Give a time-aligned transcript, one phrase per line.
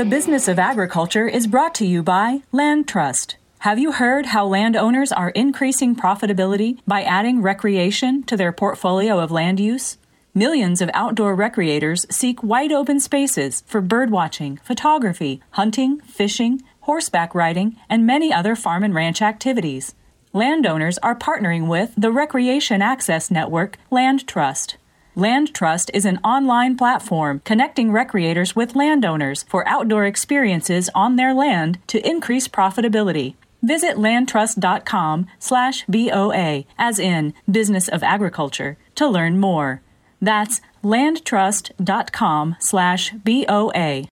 [0.00, 3.36] The Business of Agriculture is brought to you by Land Trust.
[3.58, 9.30] Have you heard how landowners are increasing profitability by adding recreation to their portfolio of
[9.30, 9.98] land use?
[10.32, 17.76] Millions of outdoor recreators seek wide open spaces for birdwatching, photography, hunting, fishing, horseback riding,
[17.90, 19.94] and many other farm and ranch activities.
[20.32, 24.78] Landowners are partnering with the Recreation Access Network Land Trust.
[25.20, 31.34] Land Trust is an online platform connecting recreators with landowners for outdoor experiences on their
[31.34, 33.34] land to increase profitability.
[33.62, 39.82] Visit landtrust.com slash BOA, as in Business of Agriculture, to learn more.
[40.22, 44.06] That's landtrust.com slash BOA.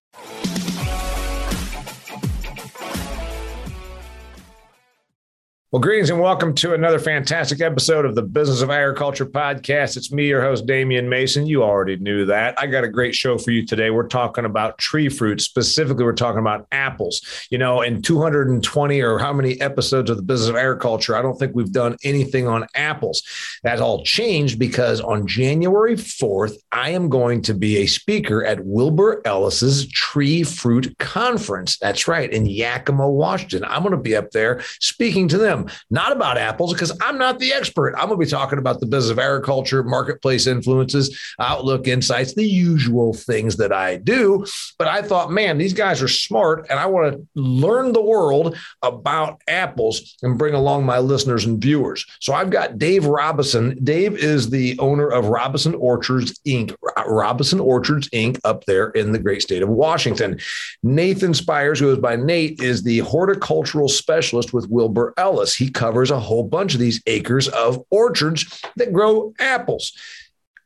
[5.71, 9.97] Well, greetings and welcome to another fantastic episode of the Business of Agriculture podcast.
[9.97, 11.45] It's me, your host, Damian Mason.
[11.45, 12.59] You already knew that.
[12.59, 13.91] I got a great show for you today.
[13.91, 15.41] We're talking about tree fruit.
[15.41, 17.21] Specifically, we're talking about apples.
[17.51, 21.37] You know, in 220 or how many episodes of the Business of Agriculture, I don't
[21.37, 23.21] think we've done anything on apples.
[23.61, 28.65] That all changed because on January 4th, I am going to be a speaker at
[28.65, 31.77] Wilbur Ellis's Tree Fruit Conference.
[31.77, 33.65] That's right, in Yakima, Washington.
[33.65, 35.58] I'm going to be up there speaking to them
[35.89, 37.95] not about apples, because I'm not the expert.
[37.95, 42.45] I'm going to be talking about the business of agriculture, marketplace influences, outlook, insights, the
[42.45, 44.45] usual things that I do.
[44.77, 48.57] But I thought, man, these guys are smart, and I want to learn the world
[48.81, 52.05] about apples and bring along my listeners and viewers.
[52.19, 53.77] So I've got Dave Robison.
[53.83, 56.75] Dave is the owner of Robison Orchards Inc.
[57.07, 58.39] Robison Orchards Inc.
[58.43, 60.39] up there in the great state of Washington.
[60.83, 65.48] Nathan Squires, who goes by Nate, is the horticultural specialist with Wilbur Ellis.
[65.55, 69.93] He covers a whole bunch of these acres of orchards that grow apples.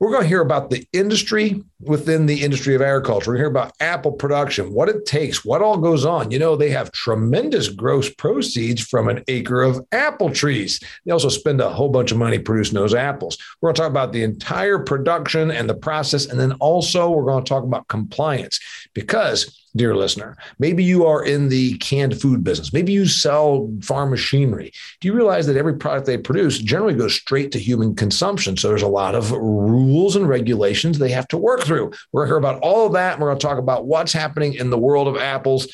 [0.04, 3.32] We're going to hear about the industry within the industry of agriculture.
[3.32, 6.30] We're going to hear about apple production, what it takes, what all goes on.
[6.30, 10.82] You know, they have tremendous gross proceeds from an acre of apple trees.
[11.06, 13.38] They also spend a whole bunch of money producing those apples.
[13.62, 16.26] We're going to talk about the entire production and the process.
[16.26, 18.60] And then also, we're going to talk about compliance
[18.94, 20.38] because dear listener.
[20.60, 22.74] Maybe you are in the canned food business.
[22.74, 24.72] Maybe you sell farm machinery.
[25.00, 28.56] Do you realize that every product they produce generally goes straight to human consumption?
[28.56, 31.92] So there's a lot of rules and regulations they have to work through.
[32.12, 33.14] We're going to hear about all of that.
[33.14, 35.68] And we're going to talk about what's happening in the world of apples.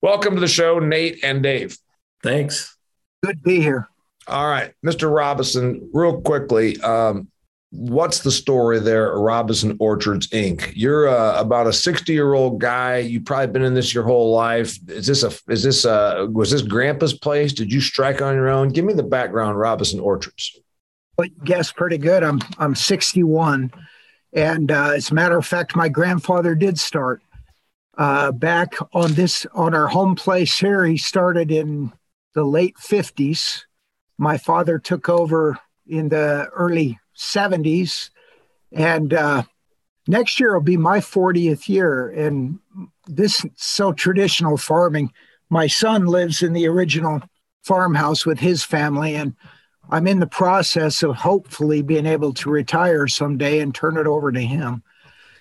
[0.00, 1.76] Welcome to the show, Nate and Dave.
[2.22, 2.76] Thanks.
[3.22, 3.88] Good to be here.
[4.26, 5.12] All right, Mr.
[5.12, 7.28] Robinson, real quickly, um,
[7.72, 10.70] what's the story there robinson orchards inc.
[10.76, 12.98] You're uh, about a 60 year old guy.
[12.98, 14.78] You've probably been in this your whole life.
[14.88, 17.52] Is this a is this a was this grandpa's place?
[17.52, 18.68] Did you strike on your own?
[18.68, 20.60] Give me the background robinson orchards.
[21.16, 22.22] Well, guess pretty good.
[22.22, 23.72] I'm i'm 61
[24.34, 27.22] and uh, as a matter of fact my grandfather did start
[27.96, 30.84] uh, back on this on our home place here.
[30.84, 31.92] He started in
[32.34, 33.64] the late 50s
[34.18, 38.10] my father took over in the early 70s.
[38.72, 39.42] And uh,
[40.06, 42.10] next year will be my 40th year.
[42.10, 42.58] And
[43.06, 45.12] this so traditional farming.
[45.50, 47.22] My son lives in the original
[47.62, 49.14] farmhouse with his family.
[49.14, 49.34] And
[49.90, 54.32] I'm in the process of hopefully being able to retire someday and turn it over
[54.32, 54.82] to him.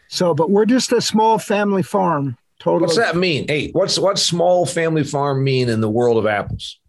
[0.10, 2.38] So, but we're just a small family farm.
[2.60, 2.88] Totally.
[2.88, 3.48] What's that mean?
[3.48, 6.81] Hey, what's what small family farm mean in the world of apples?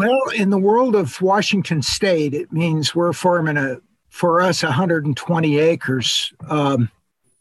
[0.00, 5.58] Well, in the world of Washington State, it means we're farming a for us 120
[5.58, 6.32] acres.
[6.48, 6.90] Um,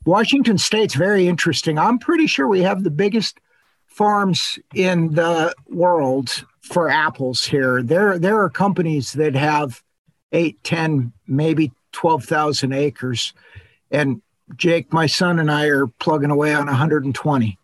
[0.03, 1.79] Washington State's very interesting.
[1.79, 3.39] I'm pretty sure we have the biggest
[3.87, 7.81] farms in the world for apples here.
[7.81, 9.81] There, there are companies that have
[10.33, 13.33] eight, 10, maybe 12,000 acres.
[13.89, 14.21] And
[14.57, 17.57] Jake, my son, and I are plugging away on 120.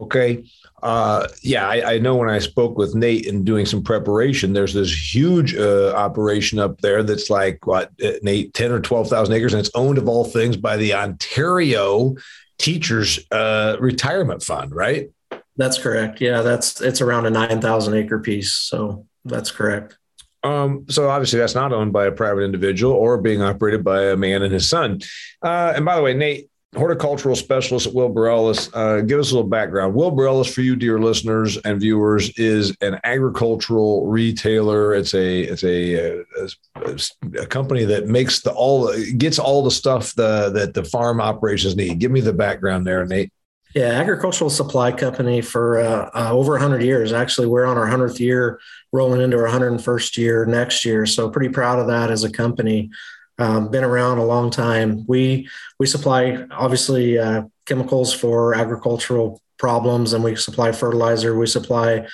[0.00, 0.44] Okay.
[0.82, 4.74] Uh, yeah, I, I, know when I spoke with Nate and doing some preparation, there's
[4.74, 9.34] this huge uh, operation up there that's like what uh, Nate, ten or twelve thousand
[9.34, 12.14] acres, and it's owned of all things by the Ontario
[12.58, 15.10] Teachers uh, Retirement Fund, right?
[15.56, 16.20] That's correct.
[16.20, 19.98] Yeah, that's it's around a nine thousand acre piece, so that's correct.
[20.44, 24.16] Um, so obviously that's not owned by a private individual or being operated by a
[24.16, 25.00] man and his son.
[25.42, 28.70] Uh, and by the way, Nate, horticultural specialist at Wilbur Ellis.
[28.74, 29.94] Uh, give us a little background.
[29.94, 34.94] Will Ellis, for you, dear listeners and viewers, is an agricultural retailer.
[34.94, 36.98] It's a it's a, a,
[37.40, 41.76] a company that makes the all gets all the stuff the, that the farm operations
[41.76, 41.98] need.
[41.98, 43.32] Give me the background there, Nate.
[43.74, 47.12] Yeah, agricultural supply company for uh, uh, over 100 years.
[47.12, 48.58] Actually, we're on our 100th year,
[48.92, 51.04] rolling into our 101st year next year.
[51.04, 52.90] So, pretty proud of that as a company
[53.38, 55.04] um, been around a long time.
[55.06, 55.48] We
[55.78, 62.06] we supply obviously uh, chemicals for agricultural problems and we supply fertilizer we supply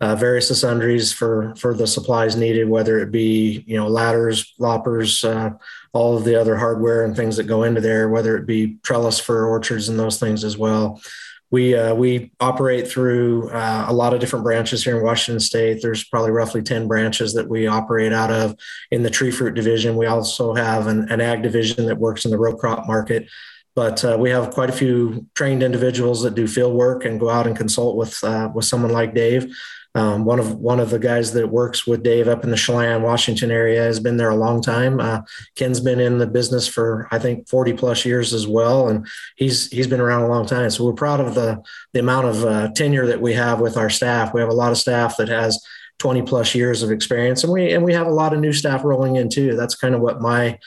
[0.00, 5.22] uh, various sundries for for the supplies needed whether it be you know ladders loppers
[5.22, 5.50] uh,
[5.92, 9.20] all of the other hardware and things that go into there whether it be trellis
[9.20, 11.00] for orchards and those things as well
[11.50, 15.80] we uh, we operate through uh, a lot of different branches here in Washington State.
[15.80, 18.54] There's probably roughly ten branches that we operate out of
[18.90, 19.96] in the tree fruit division.
[19.96, 23.28] We also have an, an ag division that works in the row crop market.
[23.74, 27.30] But uh, we have quite a few trained individuals that do field work and go
[27.30, 29.54] out and consult with uh, with someone like Dave.
[29.98, 33.02] Um, one of one of the guys that works with Dave up in the Chelan,
[33.02, 35.00] Washington area has been there a long time.
[35.00, 35.22] Uh,
[35.56, 39.04] Ken's been in the business for I think 40 plus years as well, and
[39.34, 40.70] he's he's been around a long time.
[40.70, 41.60] So we're proud of the
[41.94, 44.32] the amount of uh, tenure that we have with our staff.
[44.32, 45.60] We have a lot of staff that has
[45.98, 48.84] 20 plus years of experience, and we and we have a lot of new staff
[48.84, 49.56] rolling in too.
[49.56, 50.60] That's kind of what my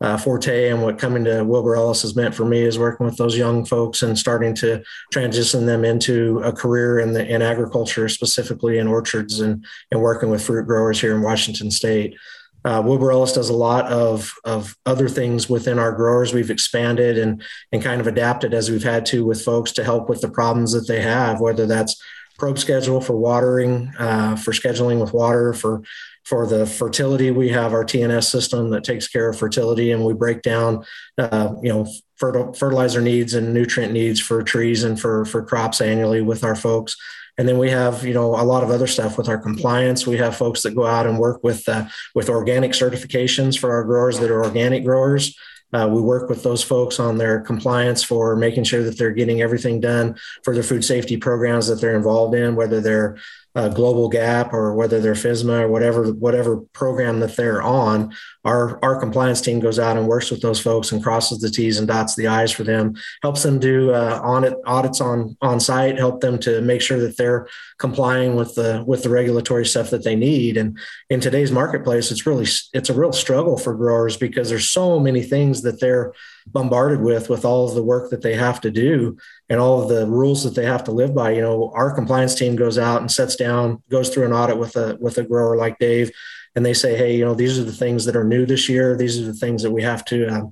[0.00, 3.16] uh, forte and what coming to Wilbur Ellis has meant for me is working with
[3.16, 8.08] those young folks and starting to transition them into a career in the in agriculture,
[8.08, 12.16] specifically in orchards and and working with fruit growers here in Washington State.
[12.64, 16.34] Uh, Wilbur Ellis does a lot of, of other things within our growers.
[16.34, 17.42] We've expanded and,
[17.72, 20.72] and kind of adapted as we've had to with folks to help with the problems
[20.72, 22.02] that they have, whether that's
[22.36, 25.82] probe schedule for watering, uh, for scheduling with water, for
[26.28, 30.12] for the fertility, we have our TNS system that takes care of fertility, and we
[30.12, 30.84] break down,
[31.16, 31.86] uh, you know,
[32.16, 36.96] fertilizer needs and nutrient needs for trees and for for crops annually with our folks.
[37.38, 40.06] And then we have, you know, a lot of other stuff with our compliance.
[40.06, 43.84] We have folks that go out and work with uh, with organic certifications for our
[43.84, 45.34] growers that are organic growers.
[45.72, 49.42] Uh, we work with those folks on their compliance for making sure that they're getting
[49.42, 53.18] everything done for their food safety programs that they're involved in, whether they're
[53.54, 58.14] uh, Global Gap or whether they're FSMA or whatever whatever program that they're on,
[58.44, 61.78] our our compliance team goes out and works with those folks and crosses the T's
[61.78, 65.98] and dots the I's for them, helps them do uh, audit audits on on site,
[65.98, 67.48] help them to make sure that they're
[67.78, 70.56] complying with the with the regulatory stuff that they need.
[70.56, 70.78] And
[71.08, 75.22] in today's marketplace, it's really it's a real struggle for growers because there's so many
[75.22, 76.12] things that they're
[76.46, 79.16] bombarded with with all of the work that they have to do
[79.48, 81.32] and all of the rules that they have to live by.
[81.32, 84.76] You know our compliance team goes out and sets down goes through an audit with
[84.76, 86.10] a with a grower like dave
[86.56, 88.96] and they say hey you know these are the things that are new this year.
[88.96, 90.42] These are the things that we have to uh,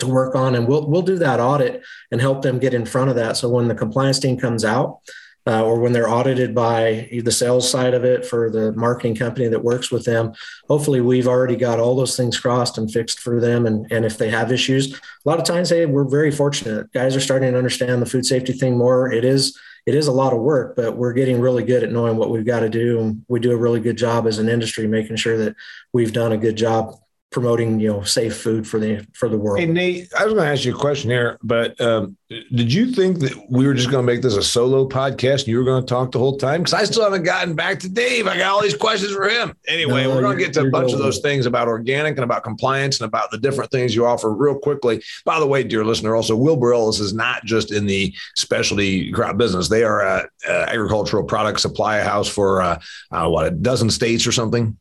[0.00, 0.56] to work on.
[0.56, 3.36] And we'll we'll do that audit and help them get in front of that.
[3.36, 4.98] So when the compliance team comes out
[5.48, 9.48] uh, or when they're audited by the sales side of it for the marketing company
[9.48, 10.32] that works with them.
[10.68, 13.66] Hopefully, we've already got all those things crossed and fixed for them.
[13.66, 16.92] And, and if they have issues, a lot of times, hey, we're very fortunate.
[16.92, 19.10] Guys are starting to understand the food safety thing more.
[19.10, 22.18] It is it is a lot of work, but we're getting really good at knowing
[22.18, 23.00] what we've got to do.
[23.00, 25.56] And we do a really good job as an industry making sure that
[25.94, 26.94] we've done a good job
[27.30, 29.60] promoting you know safe food for the for the world.
[29.60, 32.90] Hey Nate, I was going to ask you a question here, but um, did you
[32.92, 35.64] think that we were just going to make this a solo podcast and you were
[35.64, 36.62] going to talk the whole time?
[36.62, 38.26] Because I still haven't gotten back to Dave.
[38.26, 39.54] I got all these questions for him.
[39.66, 42.24] Anyway, no, we're going to get to a bunch of those things about organic and
[42.24, 45.02] about compliance and about the different things you offer real quickly.
[45.24, 49.36] By the way, dear listener, also Wilbur Ellis is not just in the specialty crop
[49.36, 52.80] business; they are a, a agricultural product supply house for uh,
[53.10, 54.78] uh, what a dozen states or something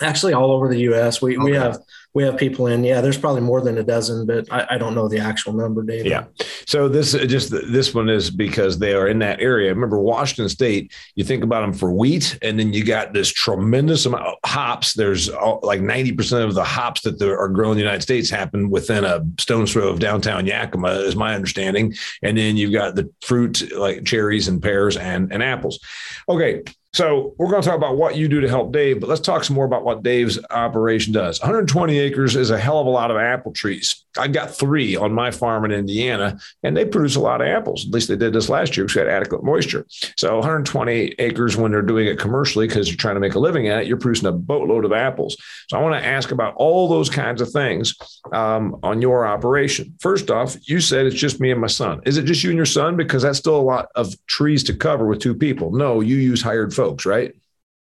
[0.00, 1.20] actually all over the U.S.
[1.20, 1.44] We okay.
[1.44, 1.80] we have
[2.14, 2.84] we have people in.
[2.84, 5.82] Yeah, there's probably more than a dozen, but I, I don't know the actual number,
[5.82, 6.04] Dave.
[6.04, 6.24] Yeah.
[6.66, 9.70] So this just this one is because they are in that area.
[9.70, 10.92] Remember Washington State.
[11.14, 14.92] You think about them for wheat, and then you got this tremendous amount of hops.
[14.94, 15.30] There's
[15.62, 19.04] like 90 percent of the hops that are grown in the United States happen within
[19.04, 21.94] a stone's throw of downtown Yakima, is my understanding.
[22.22, 25.80] And then you've got the fruit like cherries and pears and and apples.
[26.28, 26.62] Okay,
[26.94, 29.44] so we're going to talk about what you do to help Dave, but let's talk
[29.44, 31.40] some more about what Dave's operation does.
[31.40, 34.04] 120 acres is a hell of a lot of apple trees.
[34.18, 37.86] I've got three on my farm in Indiana, and they produce a lot of apples.
[37.86, 39.86] At least they did this last year because we had adequate moisture.
[40.16, 43.68] So 120 acres when they're doing it commercially because you're trying to make a living
[43.68, 45.36] at it, you're producing a boatload of apples.
[45.68, 47.94] So I want to ask about all those kinds of things
[48.32, 49.94] um, on your operation.
[50.00, 52.00] First off, you said it's just me and my son.
[52.04, 52.96] Is it just you and your son?
[52.96, 55.72] Because that's still a lot of trees to cover with two people.
[55.72, 57.34] No, you use hired folks, right?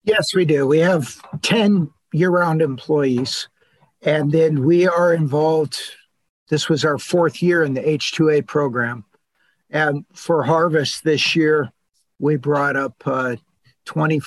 [0.05, 0.67] Yes, we do.
[0.67, 3.49] We have 10 year round employees.
[4.03, 5.79] And then we are involved.
[6.50, 9.04] This was our fourth year in the H2A program.
[9.71, 11.71] And for harvest this year,
[12.19, 13.37] we brought up uh,
[13.85, 14.21] 20,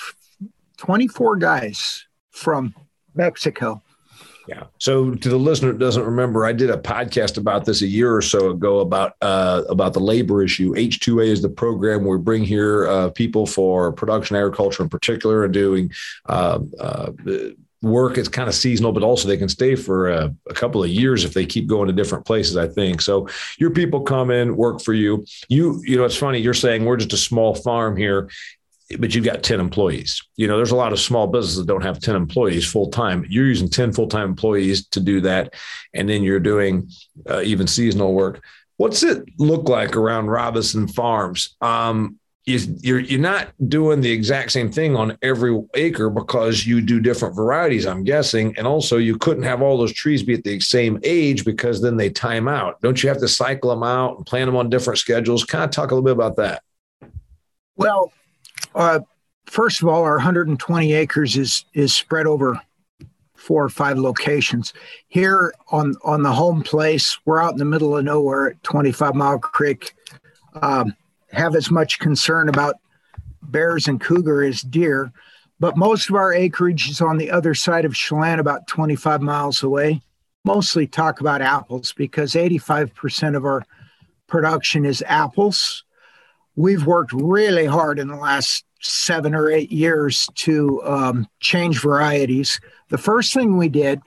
[0.78, 2.74] 24 guys from
[3.14, 3.82] Mexico.
[4.48, 4.64] Yeah.
[4.78, 8.14] So to the listener that doesn't remember, I did a podcast about this a year
[8.14, 10.74] or so ago about uh, about the labor issue.
[10.74, 15.54] H2A is the program we bring here uh, people for production agriculture in particular and
[15.54, 15.90] doing
[16.26, 17.12] uh, uh
[17.84, 20.90] work is kind of seasonal, but also they can stay for a, a, couple of
[20.90, 22.56] years if they keep going to different places.
[22.56, 23.28] I think so.
[23.58, 25.24] Your people come in, work for you.
[25.48, 26.38] You, you know, it's funny.
[26.38, 28.30] You're saying we're just a small farm here,
[28.98, 30.22] but you've got 10 employees.
[30.36, 33.26] You know, there's a lot of small businesses that don't have 10 employees full time.
[33.28, 35.54] You're using 10 full time employees to do that.
[35.92, 36.90] And then you're doing
[37.28, 38.42] uh, even seasonal work.
[38.76, 41.56] What's it look like around Robinson Farms?
[41.60, 47.00] Um, you're you're not doing the exact same thing on every acre because you do
[47.00, 48.54] different varieties i'm guessing.
[48.58, 51.96] And also you couldn't have all those trees be at the same age because then
[51.96, 52.80] they time out.
[52.82, 55.44] Don't you have to cycle them out and plant them on different schedules?
[55.44, 56.62] Kind of talk a little bit about that.
[57.76, 58.12] Well
[58.74, 59.00] uh,
[59.46, 62.60] first of all our 120 acres is is spread over
[63.36, 64.74] four or five locations.
[65.08, 69.14] Here on on the home place we're out in the middle of nowhere at 25
[69.14, 69.94] mile creek.
[70.60, 70.94] Um,
[71.34, 72.76] have as much concern about
[73.42, 75.12] bears and cougar as deer.
[75.60, 79.62] But most of our acreage is on the other side of Chelan, about 25 miles
[79.62, 80.00] away.
[80.44, 83.64] Mostly talk about apples because 85% of our
[84.26, 85.84] production is apples.
[86.56, 92.60] We've worked really hard in the last seven or eight years to um, change varieties.
[92.90, 94.00] The first thing we did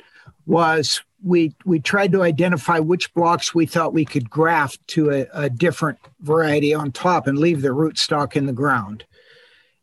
[0.45, 5.27] was we we tried to identify which blocks we thought we could graft to a,
[5.33, 9.05] a different variety on top and leave the rootstock in the ground.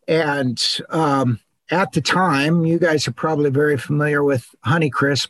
[0.07, 5.29] And um, at the time, you guys are probably very familiar with Honeycrisp.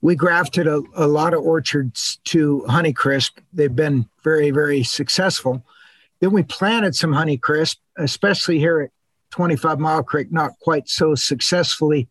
[0.00, 3.32] We grafted a, a lot of orchards to Honeycrisp.
[3.52, 5.64] They've been very, very successful.
[6.20, 8.90] Then we planted some Honeycrisp, especially here at
[9.30, 12.08] 25 Mile Creek, not quite so successfully.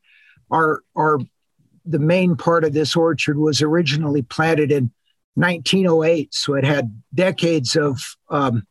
[0.52, 1.20] Our, our
[1.86, 4.92] the main part of this orchard was originally planted in
[5.36, 8.66] 1908, so it had decades of um,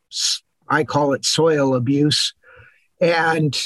[0.68, 2.34] I call it soil abuse,
[3.00, 3.58] and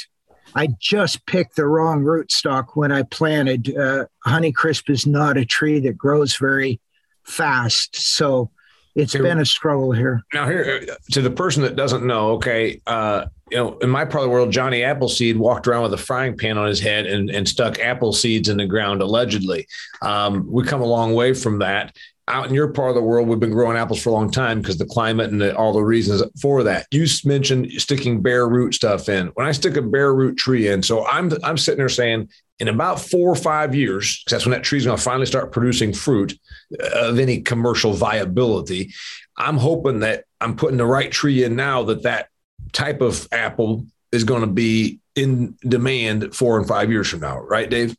[0.55, 3.77] I just picked the wrong rootstock when I planted.
[3.77, 6.81] Uh, Honeycrisp is not a tree that grows very
[7.25, 8.51] fast, so
[8.97, 10.23] it's here, been a struggle here.
[10.33, 14.25] Now, here to the person that doesn't know, okay, uh, you know, in my part
[14.25, 17.31] of the world, Johnny Appleseed walked around with a frying pan on his head and,
[17.31, 19.67] and stuck apple seeds in the ground, allegedly.
[20.03, 21.95] Um, we come a long way from that.
[22.29, 24.61] Out in your part of the world, we've been growing apples for a long time
[24.61, 26.87] because the climate and the, all the reasons for that.
[26.91, 29.29] You mentioned sticking bare root stuff in.
[29.35, 32.69] When I stick a bare root tree in, so I'm I'm sitting there saying, in
[32.69, 35.93] about four or five years, because that's when that tree's going to finally start producing
[35.93, 36.39] fruit
[36.81, 38.93] uh, of any commercial viability.
[39.37, 42.29] I'm hoping that I'm putting the right tree in now that that
[42.73, 47.41] type of apple is going to be in demand four and five years from now,
[47.41, 47.97] right, Dave?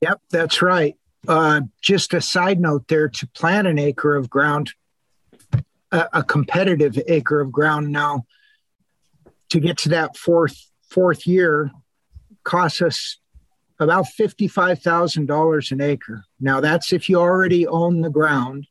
[0.00, 0.96] Yep, that's right.
[1.28, 4.72] Uh, just a side note there to plant an acre of ground,
[5.92, 8.24] a, a competitive acre of ground now,
[9.50, 11.70] to get to that fourth fourth year,
[12.44, 13.18] costs us
[13.80, 16.24] about $55,000 an acre.
[16.38, 18.66] Now, that's if you already own the ground.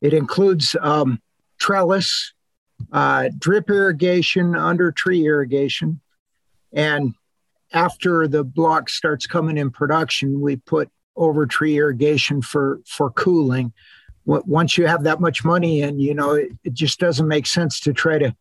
[0.00, 1.20] It includes um,
[1.58, 2.32] trellis,
[2.92, 6.00] uh, drip irrigation, under tree irrigation.
[6.72, 7.14] And
[7.72, 13.72] after the block starts coming in production, we put over tree irrigation for, for cooling.
[14.26, 17.80] Once you have that much money in, you know, it, it just doesn't make sense
[17.80, 18.34] to try to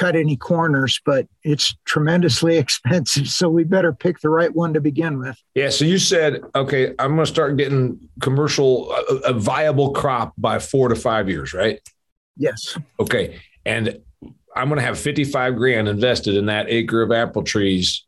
[0.00, 3.28] cut any corners, but it's tremendously expensive.
[3.28, 5.38] So we better pick the right one to begin with.
[5.54, 5.68] Yeah.
[5.68, 10.58] So you said, okay, I'm going to start getting commercial, a, a, viable crop by
[10.58, 11.80] four to five years, right?
[12.36, 12.78] Yes.
[12.98, 13.40] Okay.
[13.66, 14.00] And
[14.56, 18.06] I'm going to have 55 grand invested in that acre of apple trees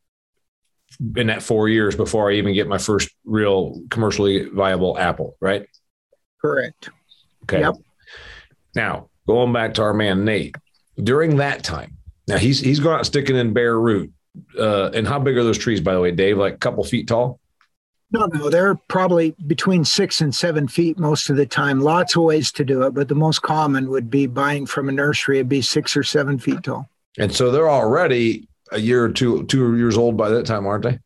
[1.17, 5.67] in that four years before I even get my first real commercially viable apple, right?
[6.41, 6.91] Correct.
[7.45, 7.61] Okay.
[7.61, 7.75] Yep.
[8.75, 10.57] Now, going back to our man Nate,
[11.03, 11.97] during that time,
[12.29, 14.13] now he's he's going out sticking in bare root.
[14.59, 16.39] Uh, and how big are those trees, by the way, Dave?
[16.39, 17.39] Like a couple feet tall?
[18.13, 21.81] No, no, they're probably between six and seven feet most of the time.
[21.81, 24.93] Lots of ways to do it, but the most common would be buying from a
[24.93, 25.39] nursery.
[25.39, 26.89] It'd be six or seven feet tall.
[27.19, 30.85] And so they're already a year or two, two years old by that time, aren't
[30.85, 30.99] they?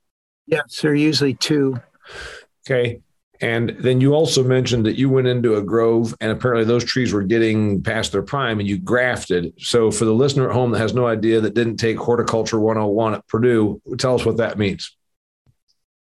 [0.47, 1.81] Yes, they're usually two.
[2.69, 3.01] Okay.
[3.41, 7.13] And then you also mentioned that you went into a grove and apparently those trees
[7.13, 9.53] were getting past their prime and you grafted.
[9.59, 13.15] So for the listener at home that has no idea that didn't take horticulture 101
[13.15, 14.97] at Purdue, tell us what that means.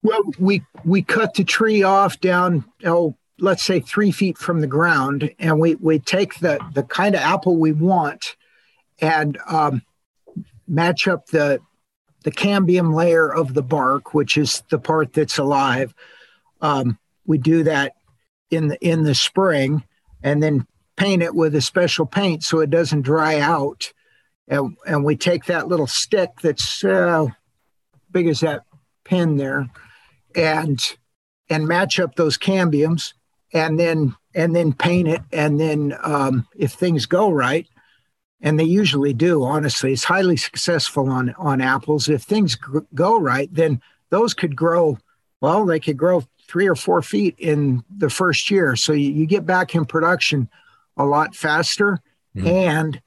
[0.02, 4.66] Well, we we cut the tree off down, oh, let's say three feet from the
[4.66, 8.36] ground, and we we take the the kind of apple we want,
[9.00, 9.82] and um,
[10.68, 11.60] match up the
[12.22, 15.94] the cambium layer of the bark, which is the part that's alive.
[16.60, 17.92] Um, we do that
[18.50, 19.84] in the in the spring,
[20.24, 20.66] and then
[20.96, 23.92] paint it with a special paint so it doesn't dry out.
[24.48, 27.26] And, and we take that little stick that's uh,
[28.10, 28.64] big as that
[29.04, 29.68] pin there,
[30.34, 30.80] and
[31.50, 33.12] and match up those cambiums
[33.52, 37.66] and then and then paint it and then um, if things go right
[38.40, 42.56] and they usually do honestly it's highly successful on on apples if things
[42.94, 43.80] go right then
[44.10, 44.98] those could grow
[45.40, 48.74] well they could grow three or four feet in the first year.
[48.74, 50.48] So you, you get back in production
[50.96, 52.00] a lot faster
[52.36, 52.46] mm-hmm.
[52.46, 53.00] and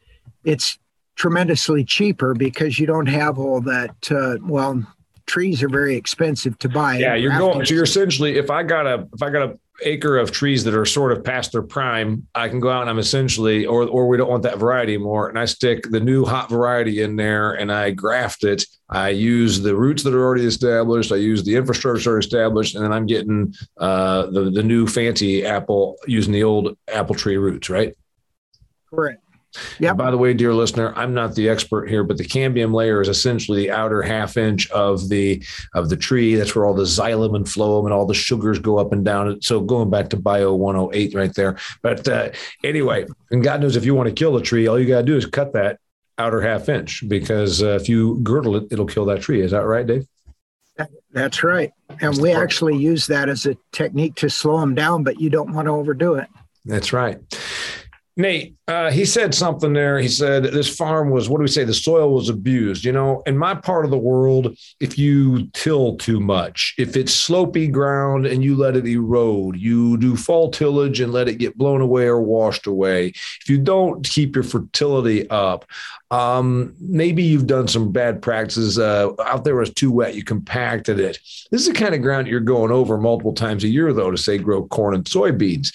[0.44, 0.78] it's
[1.16, 4.86] tremendously cheaper because you don't have all that uh, well
[5.26, 6.98] trees are very expensive to buy.
[6.98, 10.18] Yeah you're going so you're essentially if i got a if i got a acre
[10.18, 13.00] of trees that are sort of past their prime, I can go out and I'm
[13.00, 16.50] essentially, or or we don't want that variety anymore, and I stick the new hot
[16.50, 18.66] variety in there and I graft it.
[18.90, 21.12] I use the roots that are already established.
[21.12, 25.98] I use the infrastructure established, and then I'm getting uh, the the new fancy apple
[26.08, 27.96] using the old apple tree roots, right?
[28.90, 29.22] Correct.
[29.80, 29.94] Yeah.
[29.94, 33.10] By the way, dear listener, I'm not the expert here, but the cambium layer is
[33.10, 35.44] essentially the outer half inch of the
[35.74, 36.36] of the tree.
[36.36, 39.42] That's where all the xylem and phloem and all the sugars go up and down.
[39.42, 41.58] So going back to Bio 108 right there.
[41.82, 42.30] But uh,
[42.64, 45.06] anyway, and God knows if you want to kill a tree, all you got to
[45.06, 45.80] do is cut that
[46.18, 49.42] outer half inch because uh, if you girdle it, it'll kill that tree.
[49.42, 50.06] Is that right, Dave?
[51.12, 51.72] That's right.
[52.00, 55.54] And we actually use that as a technique to slow them down, but you don't
[55.54, 56.28] want to overdo it.
[56.66, 57.20] That's right.
[58.18, 59.98] Nate, uh, he said something there.
[59.98, 61.64] He said this farm was, what do we say?
[61.64, 62.84] The soil was abused.
[62.84, 67.14] You know, in my part of the world, if you till too much, if it's
[67.14, 71.58] slopy ground and you let it erode, you do fall tillage and let it get
[71.58, 73.08] blown away or washed away.
[73.08, 75.66] If you don't keep your fertility up,
[76.12, 79.56] um, maybe you've done some bad practices uh, out there.
[79.56, 80.16] Was too wet.
[80.16, 81.20] You compacted it.
[81.50, 84.18] This is the kind of ground you're going over multiple times a year, though, to
[84.18, 85.72] say grow corn and soybeans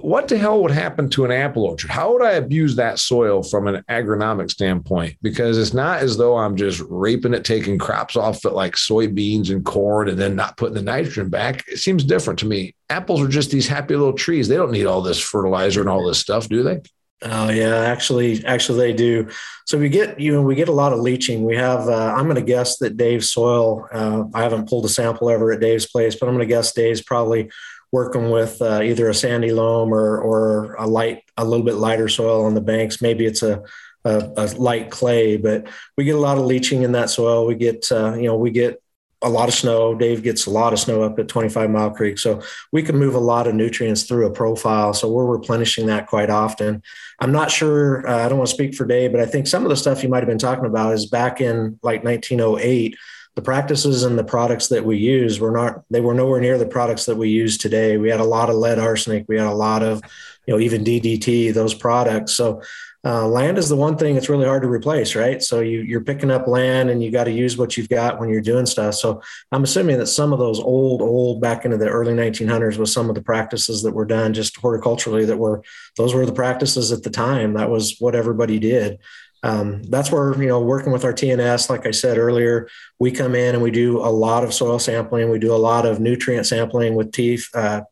[0.00, 1.90] what the hell would happen to an apple orchard?
[1.90, 5.16] How would I abuse that soil from an agronomic standpoint?
[5.22, 9.50] Because it's not as though I'm just raping it, taking crops off it like soybeans
[9.50, 11.64] and corn, and then not putting the nitrogen back.
[11.68, 12.74] It seems different to me.
[12.90, 14.48] Apples are just these happy little trees.
[14.48, 16.80] They don't need all this fertilizer and all this stuff, do they?
[17.22, 19.28] Oh yeah, actually, actually they do.
[19.66, 21.44] So we get you know we get a lot of leaching.
[21.44, 23.88] We have uh, I'm going to guess that Dave's soil.
[23.92, 26.72] Uh, I haven't pulled a sample ever at Dave's place, but I'm going to guess
[26.72, 27.50] Dave's probably
[27.92, 32.08] working with uh, either a sandy loam or or a light, a little bit lighter
[32.08, 33.00] soil on the banks.
[33.00, 33.62] Maybe it's a,
[34.04, 37.46] a, a light clay, but we get a lot of leaching in that soil.
[37.46, 38.82] We get uh, you know we get
[39.22, 39.94] a lot of snow.
[39.94, 42.18] Dave gets a lot of snow up at 25 Mile Creek.
[42.18, 44.94] So we can move a lot of nutrients through a profile.
[44.94, 46.82] So we're replenishing that quite often.
[47.18, 49.64] I'm not sure, uh, I don't want to speak for Dave, but I think some
[49.64, 52.96] of the stuff you might have been talking about is back in like 1908
[53.38, 56.66] the practices and the products that we use were not they were nowhere near the
[56.66, 57.96] products that we use today.
[57.96, 59.26] We had a lot of lead arsenic.
[59.28, 60.02] We had a lot of
[60.48, 62.32] you know even ddt those products.
[62.32, 62.62] So
[63.04, 65.40] uh, land is the one thing that's really hard to replace right?
[65.40, 68.28] So you, you're picking up land and you got to use what you've got when
[68.28, 68.94] you're doing stuff.
[68.94, 69.22] So
[69.52, 73.08] i'm assuming that some of those old old back into the early 1900s was some
[73.08, 75.62] of the practices that were done just horticulturally that were
[75.96, 77.54] those were the practices at the time.
[77.54, 78.98] That was what everybody did
[79.42, 83.34] um, that's where you know working with our TNS, like I said earlier, we come
[83.34, 85.30] in and we do a lot of soil sampling.
[85.30, 87.82] We do a lot of nutrient sampling with teeth, uh,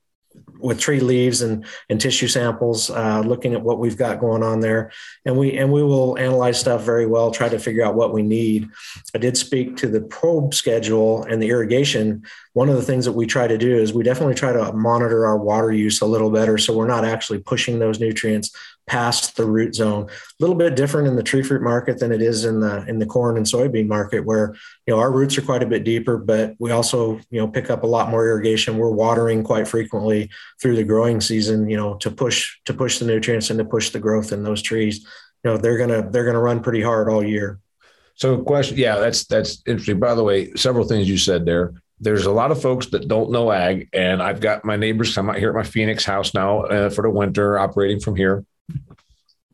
[0.59, 4.61] with tree leaves and, and tissue samples, uh, looking at what we've got going on
[4.61, 4.91] there.
[5.25, 8.23] And we, and we will analyze stuff very well, try to figure out what we
[8.23, 8.69] need.
[9.15, 12.25] I did speak to the probe schedule and the irrigation.
[12.55, 15.27] One of the things that we try to do is we definitely try to monitor
[15.27, 16.59] our water use a little better.
[16.59, 18.51] So we're not actually pushing those nutrients
[18.87, 20.05] past the root zone.
[20.09, 22.99] A little bit different in the tree fruit market than it is in the in
[22.99, 24.55] the corn and soybean market, where
[24.87, 27.70] you know our roots are quite a bit deeper, but we also you know pick
[27.70, 28.79] up a lot more irrigation.
[28.79, 33.07] We're watering quite frequently through the growing season, you know, to push to push the
[33.07, 35.07] nutrients and to push the growth in those trees.
[35.44, 37.59] You know, they're gonna they're gonna run pretty hard all year.
[38.14, 40.01] So, question, yeah, that's that's interesting.
[40.01, 43.31] By the way, several things you said there there's a lot of folks that don't
[43.31, 45.16] know ag, and I've got my neighbors.
[45.16, 48.44] I'm out here at my Phoenix house now uh, for the winter, operating from here.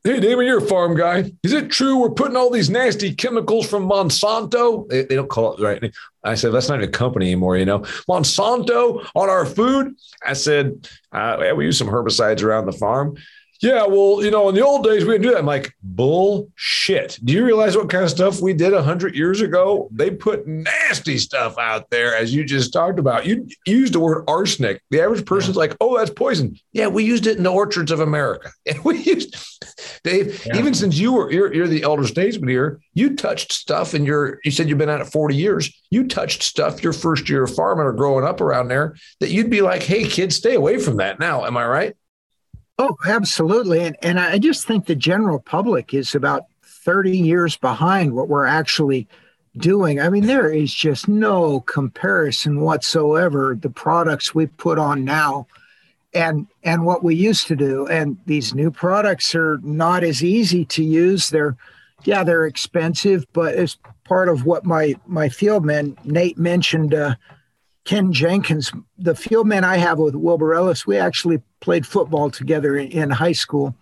[0.05, 1.31] Hey, David, you're a farm guy.
[1.45, 4.89] Is it true we're putting all these nasty chemicals from Monsanto?
[4.89, 5.95] They, they don't call it right.
[6.25, 7.81] I said, that's not even a company anymore, you know.
[8.09, 9.95] Monsanto on our food.
[10.27, 13.17] I said, uh, we use some herbicides around the farm
[13.63, 15.39] yeah, well, you know, in the old days, we didn't do that.
[15.39, 17.17] I'm like, bullshit.
[17.23, 19.89] Do you realize what kind of stuff we did 100 years ago?
[19.93, 23.25] They put nasty stuff out there, as you just talked about.
[23.25, 24.83] You used the word arsenic.
[24.91, 25.61] The average person's yeah.
[25.61, 26.57] like, oh, that's poison.
[26.73, 28.51] Yeah, we used it in the orchards of America.
[28.85, 29.37] we used,
[30.03, 30.59] Dave, yeah.
[30.59, 34.41] even since you were, you're, you're the elder statesman here, you touched stuff and you're,
[34.45, 35.73] you said you've been at it 40 years.
[35.89, 39.51] You touched stuff your first year of farming or growing up around there that you'd
[39.51, 41.45] be like, hey, kids, stay away from that now.
[41.45, 41.95] Am I right?
[42.85, 43.79] Oh, absolutely.
[43.85, 48.45] And, and I just think the general public is about 30 years behind what we're
[48.45, 49.07] actually
[49.57, 50.01] doing.
[50.01, 53.57] I mean, there is just no comparison whatsoever.
[53.61, 55.47] The products we put on now
[56.13, 60.63] and and what we used to do and these new products are not as easy
[60.67, 61.57] to use they're
[62.05, 67.15] yeah they're expensive but as part of what my my fieldman nate mentioned uh,
[67.85, 72.91] ken jenkins the fieldman i have with wilbur ellis we actually played football together in,
[72.91, 73.75] in high school.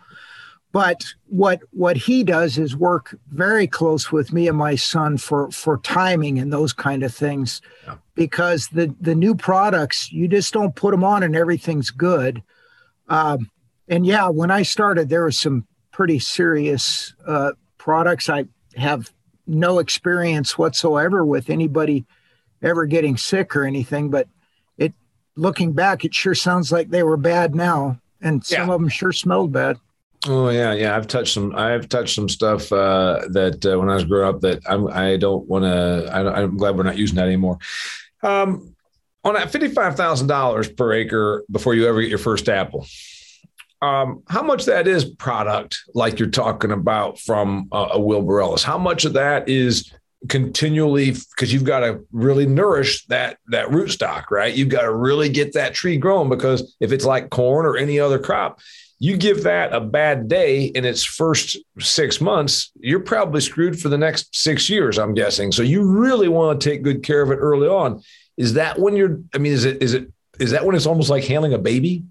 [0.73, 5.51] But what what he does is work very close with me and my son for
[5.51, 7.61] for timing and those kind of things.
[7.85, 7.97] Yeah.
[8.15, 12.41] because the the new products you just don't put them on and everything's good.
[13.09, 13.51] Um,
[13.89, 18.29] and yeah when i started there were some pretty serious uh, products.
[18.29, 18.45] I
[18.77, 19.11] have
[19.49, 22.07] no experience whatsoever with anybody
[22.63, 24.29] ever getting sick or anything but
[24.79, 24.93] it
[25.37, 28.75] looking back it sure sounds like they were bad now and some yeah.
[28.75, 29.77] of them sure smelled bad
[30.29, 30.97] Oh yeah, yeah.
[30.97, 31.55] I've touched some.
[31.57, 34.87] I've touched some stuff uh, that uh, when I was growing up that I'm.
[34.89, 36.11] I don't want to.
[36.13, 37.59] I'm glad we're not using that anymore.
[38.23, 38.75] Um,
[39.25, 42.87] on that fifty-five thousand dollars per acre before you ever get your first apple.
[43.81, 48.63] Um, how much that is product, like you're talking about from uh, a Wilbur Ellis?
[48.63, 49.91] How much of that is
[50.29, 54.55] continually because you've got to really nourish that that root stock, right?
[54.55, 57.99] You've got to really get that tree growing because if it's like corn or any
[57.99, 58.61] other crop,
[58.99, 63.89] you give that a bad day in its first six months, you're probably screwed for
[63.89, 65.53] the next six years, I'm guessing.
[65.53, 68.03] So you really want to take good care of it early on.
[68.37, 71.09] Is that when you're, I mean, is it, is it, is that when it's almost
[71.09, 72.05] like handling a baby?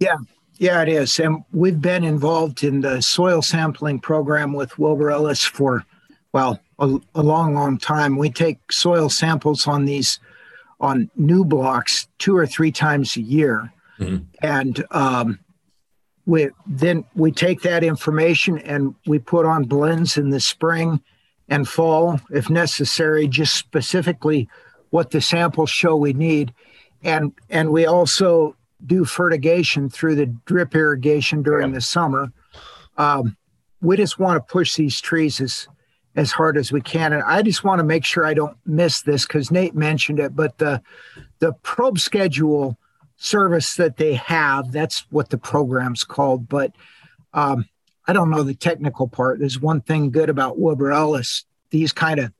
[0.00, 0.16] Yeah.
[0.56, 1.18] Yeah, it is.
[1.18, 5.84] And we've been involved in the soil sampling program with Wilbur Ellis for,
[6.34, 8.16] well, a, a long, long time.
[8.16, 10.18] We take soil samples on these,
[10.80, 14.24] on new blocks two or three times a year Mm-hmm.
[14.42, 15.38] And um,
[16.26, 21.02] we then we take that information and we put on blends in the spring
[21.48, 24.48] and fall if necessary, just specifically
[24.90, 26.52] what the samples show we need.
[27.02, 32.32] And and we also do fertigation through the drip irrigation during the summer.
[32.96, 33.36] Um,
[33.80, 35.68] we just want to push these trees as
[36.16, 37.12] as hard as we can.
[37.12, 40.34] And I just want to make sure I don't miss this because Nate mentioned it,
[40.36, 40.82] but the
[41.40, 42.78] the probe schedule
[43.16, 44.72] service that they have.
[44.72, 46.48] That's what the program's called.
[46.48, 46.72] But
[47.32, 47.66] um,
[48.06, 49.38] I don't know the technical part.
[49.38, 51.44] There's one thing good about Wilbur Ellis.
[51.70, 52.32] These kind of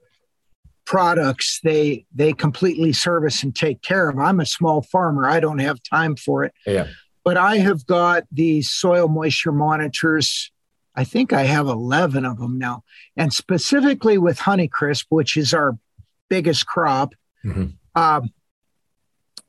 [0.84, 4.18] products they they completely service and take care of.
[4.18, 5.26] I'm a small farmer.
[5.26, 6.52] I don't have time for it.
[6.66, 6.88] Yeah.
[7.24, 10.52] But I have got these soil moisture monitors.
[10.96, 12.84] I think I have 11 of them now.
[13.16, 15.76] And specifically with Honeycrisp, which is our
[16.28, 17.68] biggest crop, mm-hmm.
[18.00, 18.30] um,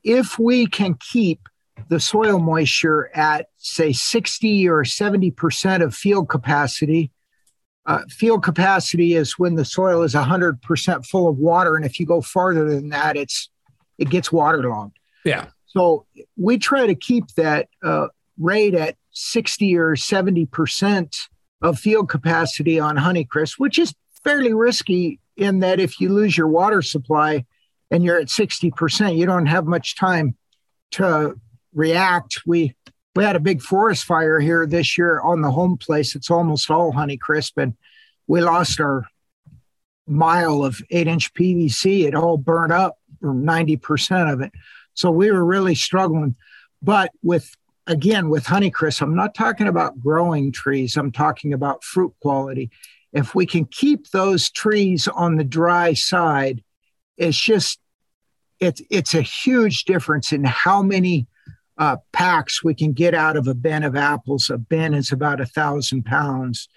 [0.04, 1.42] if we can keep
[1.90, 7.12] the soil moisture at say 60 or 70% of field capacity
[7.88, 12.06] uh, field capacity is when the soil is 100% full of water and if you
[12.06, 13.50] go farther than that it's
[13.98, 16.06] it gets waterlogged yeah so
[16.38, 18.08] we try to keep that uh,
[18.40, 21.28] rate at 60 or 70%
[21.62, 26.48] of field capacity on honeycrisp which is fairly risky in that if you lose your
[26.48, 27.46] water supply
[27.92, 30.36] and you're at 60%, you don't have much time
[30.92, 31.40] to
[31.74, 32.42] react.
[32.46, 32.76] We
[33.16, 36.16] we had a big forest fire here this year on the home place.
[36.16, 37.74] It's almost all Honeycrisp, and
[38.28, 39.06] we lost our
[40.06, 42.06] mile of eight inch PVC.
[42.06, 44.52] It all burned up, or 90% of it.
[44.96, 46.36] So we were really struggling.
[46.82, 47.56] But with
[47.88, 50.98] again with Honeycrisp, I'm not talking about growing trees.
[50.98, 52.72] I'm talking about fruit quality.
[53.14, 56.64] If we can keep those trees on the dry side,
[57.18, 57.80] it's just
[58.60, 61.28] it's it's a huge difference in how many
[61.78, 64.50] uh, packs we can get out of a bin of apples.
[64.50, 66.68] A bin is about a thousand pounds,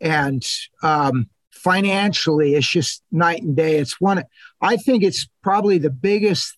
[0.00, 0.44] and
[0.82, 3.78] um, financially, it's just night and day.
[3.78, 4.24] It's one.
[4.60, 6.57] I think it's probably the biggest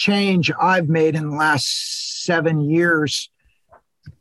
[0.00, 3.30] change I've made in the last seven years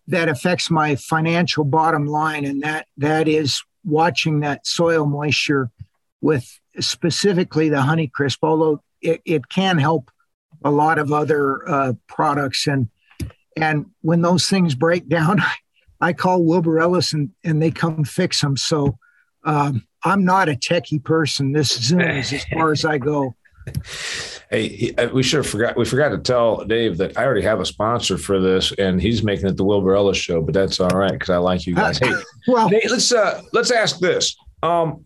[0.08, 5.72] that affects my financial bottom line, and that that is watching that soil moisture
[6.22, 8.39] with specifically the Honeycrisp.
[8.44, 10.12] Although it, it can help
[10.65, 12.68] a lot of other uh, products.
[12.68, 12.89] And
[13.56, 15.42] and when those things break down,
[16.02, 18.58] I call Wilbur Ellis and, and they come fix them.
[18.58, 18.98] So
[19.46, 21.52] um, I'm not a techie person.
[21.52, 23.36] This Zoom is as far as I go.
[24.51, 25.77] Hey, uh, we should have forgot.
[25.77, 29.21] We forgot to tell Dave that I already have a sponsor for this, and he's
[29.21, 30.41] making it the Wilbur Ellis show.
[30.41, 31.99] But that's all right because I like you guys.
[32.03, 32.12] Hey,
[32.47, 34.36] well, Dave, let's uh, let's ask this.
[34.63, 35.05] Um,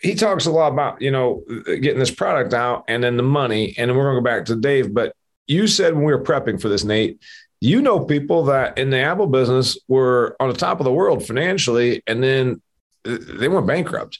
[0.00, 3.74] he talks a lot about you know getting this product out and then the money
[3.76, 5.14] and then we're going to go back to dave but
[5.46, 7.20] you said when we were prepping for this nate
[7.60, 11.26] you know people that in the apple business were on the top of the world
[11.26, 12.60] financially and then
[13.04, 14.18] they went bankrupt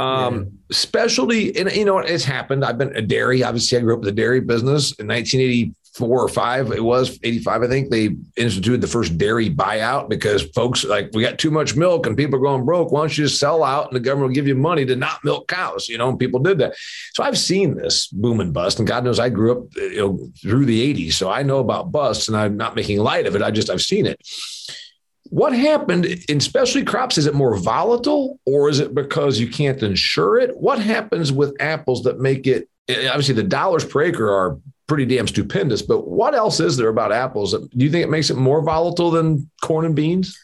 [0.00, 0.44] Um, yeah.
[0.76, 2.64] Specialty, and you know, it's happened.
[2.64, 3.42] I've been a dairy.
[3.42, 5.76] Obviously, I grew up in the dairy business in 1984
[6.08, 10.84] or five, it was 85, I think, they instituted the first dairy buyout because folks
[10.84, 12.92] like we got too much milk and people are going broke.
[12.92, 15.24] Why don't you just sell out and the government will give you money to not
[15.24, 15.88] milk cows?
[15.88, 16.76] You know, and people did that.
[17.14, 18.78] So I've seen this boom and bust.
[18.78, 21.14] And God knows I grew up you know through the 80s.
[21.14, 23.42] So I know about busts and I'm not making light of it.
[23.42, 24.20] I just I've seen it.
[25.30, 27.16] What happened in specialty crops?
[27.18, 30.56] Is it more volatile or is it because you can't insure it?
[30.56, 34.58] What happens with apples that make it obviously the dollars per acre are
[34.90, 35.82] pretty damn stupendous.
[35.82, 37.52] But what else is there about apples?
[37.52, 40.36] Do you think it makes it more volatile than corn and beans?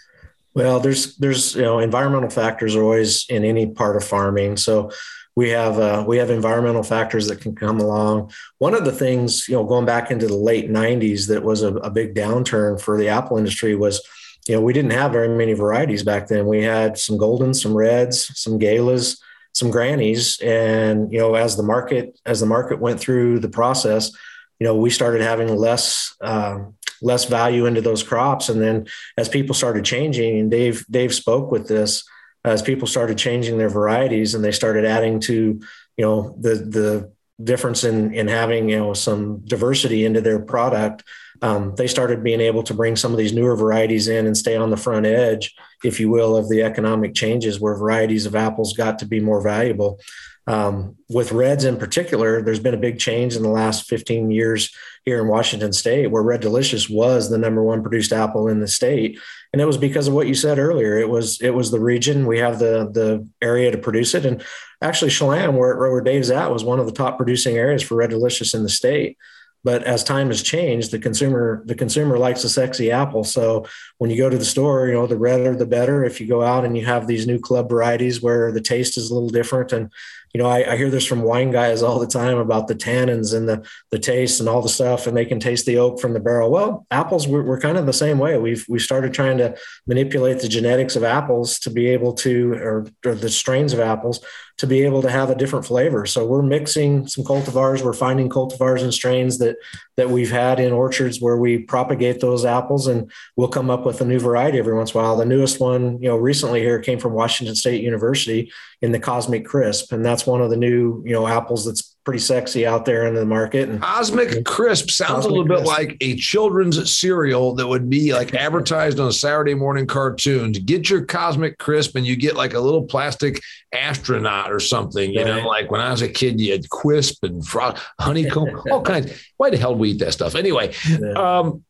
[0.55, 4.57] Well, there's there's you know environmental factors are always in any part of farming.
[4.57, 4.93] So
[5.35, 8.33] we have uh, we have environmental factors that can come along.
[8.59, 11.75] One of the things you know going back into the late '90s that was a,
[11.79, 14.01] a big downturn for the apple industry was
[14.49, 16.47] you know we didn't have very many varieties back then.
[16.47, 19.21] We had some goldens, some reds, some galas,
[19.53, 24.13] some grannies, and you know as the market as the market went through the process,
[24.59, 26.59] you know, we started having less uh,
[27.03, 31.51] less value into those crops, and then as people started changing, and Dave Dave spoke
[31.51, 32.05] with this,
[32.45, 35.61] as people started changing their varieties, and they started adding to
[35.97, 41.05] you know the the difference in in having you know some diversity into their product
[41.43, 44.57] um, they started being able to bring some of these newer varieties in and stay
[44.57, 48.73] on the front edge if you will of the economic changes where varieties of apples
[48.73, 50.01] got to be more valuable
[50.47, 54.75] um, with Reds in particular, there's been a big change in the last 15 years
[55.05, 58.69] here in Washington State, where Red Delicious was the number one produced apple in the
[58.69, 59.19] state,
[59.53, 60.99] and it was because of what you said earlier.
[60.99, 64.45] It was it was the region we have the the area to produce it, and
[64.81, 68.11] actually Chelan, where where Dave's at, was one of the top producing areas for Red
[68.11, 69.17] Delicious in the state.
[69.65, 73.25] But as time has changed, the consumer the consumer likes a sexy apple.
[73.25, 73.67] So
[73.99, 76.05] when you go to the store, you know the redder the better.
[76.05, 79.11] If you go out and you have these new club varieties where the taste is
[79.11, 79.91] a little different and
[80.33, 83.35] you know, I, I, hear this from wine guys all the time about the tannins
[83.35, 86.13] and the the taste and all the stuff, and they can taste the oak from
[86.13, 86.51] the barrel.
[86.51, 88.37] Well, apples we're, we're kind of the same way.
[88.37, 92.87] We've we started trying to manipulate the genetics of apples to be able to, or,
[93.05, 94.25] or the strains of apples
[94.59, 96.07] to be able to have a different flavor.
[96.07, 97.83] So we're mixing some cultivars.
[97.83, 99.57] We're finding cultivars and strains that
[99.97, 104.01] that we've had in orchards where we propagate those apples, and we'll come up with
[104.01, 105.17] a new variety every once in a while.
[105.17, 109.45] The newest one, you know, recently here came from Washington State University in the Cosmic
[109.45, 113.05] Crisp, and that's one of the new you know apples that's pretty sexy out there
[113.07, 113.69] in the market.
[113.69, 118.15] And, Cosmic Crisp sounds Cosmic a little bit like a children's cereal that would be
[118.15, 120.61] like advertised on a Saturday morning cartoons.
[120.61, 123.43] Get your Cosmic Crisp, and you get like a little plastic
[123.75, 125.13] astronaut or something.
[125.13, 125.43] You right.
[125.43, 129.13] know, like when I was a kid, you had Quisp and frog, honeycomb, all kinds.
[129.37, 130.73] Why the hell do we eat that stuff anyway?
[130.89, 131.39] Yeah.
[131.39, 131.65] Um,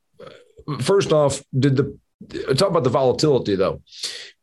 [0.82, 1.98] first off, did the
[2.54, 3.80] talk about the volatility though?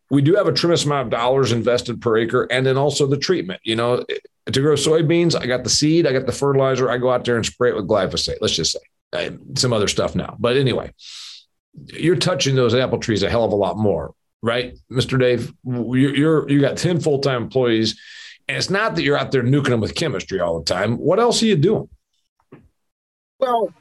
[0.10, 3.18] we do have a tremendous amount of dollars invested per acre and then also the
[3.18, 4.06] treatment you know
[4.52, 7.36] to grow soybeans i got the seed i got the fertilizer i go out there
[7.38, 8.80] and spray it with glyphosate let's just say
[9.56, 10.36] some other stuff now.
[10.40, 10.92] But anyway
[11.88, 15.54] you're touching those apple trees a hell of a lot more right mr dave?
[15.64, 18.00] You're, you're you got 10 full-time employees
[18.48, 20.98] and it's not that you're out there nuking them with chemistry all the time.
[20.98, 21.90] What else are you doing?
[23.40, 23.74] Well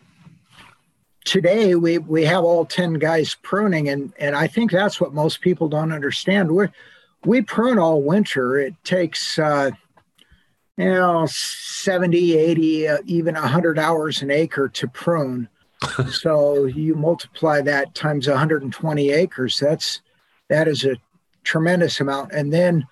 [1.24, 5.40] today we we have all 10 guys pruning and and i think that's what most
[5.40, 6.50] people don't understand.
[6.50, 6.66] We
[7.24, 8.58] we prune all winter.
[8.58, 9.70] It takes uh,
[10.82, 15.48] you know 70 80 uh, even 100 hours an acre to prune
[16.10, 20.00] so you multiply that times 120 acres that's
[20.48, 20.96] that is a
[21.44, 22.86] tremendous amount and then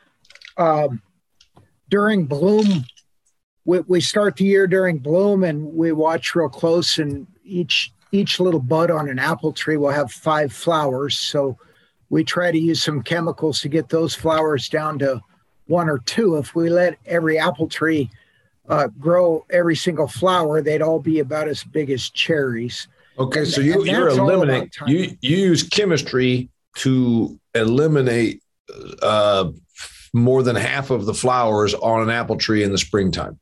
[0.56, 1.02] um,
[1.88, 2.84] during bloom
[3.64, 8.40] we, we start the year during bloom and we watch real close and each each
[8.40, 11.18] little bud on an apple tree will have five flowers.
[11.18, 11.56] So
[12.08, 15.20] we try to use some chemicals to get those flowers down to
[15.70, 16.36] one or two.
[16.36, 18.10] If we let every apple tree
[18.68, 22.88] uh, grow every single flower, they'd all be about as big as cherries.
[23.18, 28.42] Okay, and, so you, you're eliminating you, you use chemistry to eliminate
[29.02, 29.50] uh,
[30.12, 33.38] more than half of the flowers on an apple tree in the springtime.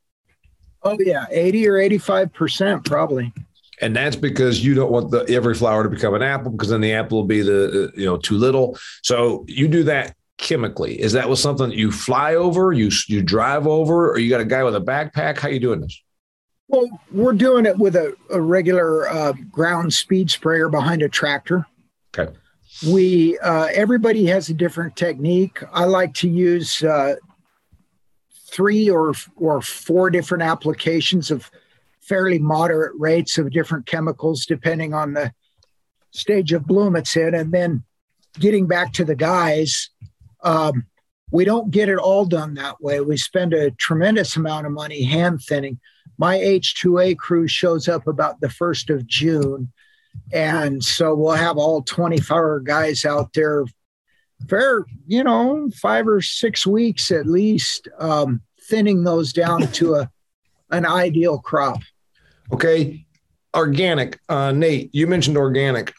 [0.83, 3.33] Oh yeah, eighty or eighty-five percent probably
[3.81, 6.81] and that's because you don't want the every flower to become an apple because then
[6.81, 11.01] the apple will be the you know too little so you do that chemically?
[11.01, 14.41] Is that was something that you fly over you you drive over or you got
[14.41, 15.39] a guy with a backpack?
[15.39, 16.03] How you doing this?
[16.69, 21.67] Well we're doing it with a, a regular uh, ground speed sprayer behind a tractor.
[22.17, 22.33] Okay.
[22.89, 25.63] We uh, everybody has a different technique.
[25.73, 27.17] I like to use uh,
[28.47, 31.51] three or or four different applications of
[32.01, 35.33] fairly moderate rates of different chemicals depending on the
[36.11, 37.35] stage of bloom it's in.
[37.35, 37.85] And then
[38.39, 39.91] getting back to the guys,
[40.43, 40.87] um,
[41.31, 43.01] we don't get it all done that way.
[43.01, 45.79] We spend a tremendous amount of money hand thinning.
[46.17, 49.73] My H2A crew shows up about the 1st of June.
[50.33, 53.65] And so we'll have all 24 guys out there
[54.49, 60.11] for, you know, five or six weeks at least, um, thinning those down to a
[60.71, 61.81] an ideal crop.
[62.53, 63.07] Okay.
[63.55, 64.21] Organic.
[64.29, 65.93] Uh, Nate, you mentioned organic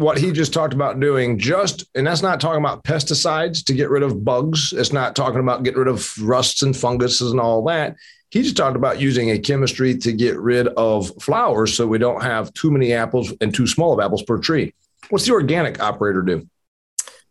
[0.00, 3.90] what he just talked about doing just and that's not talking about pesticides to get
[3.90, 4.72] rid of bugs.
[4.72, 7.96] It's not talking about getting rid of rusts and funguses and all that.
[8.30, 12.22] He just talked about using a chemistry to get rid of flowers so we don't
[12.22, 14.72] have too many apples and too small of apples per tree.
[15.10, 16.48] What's the organic operator do?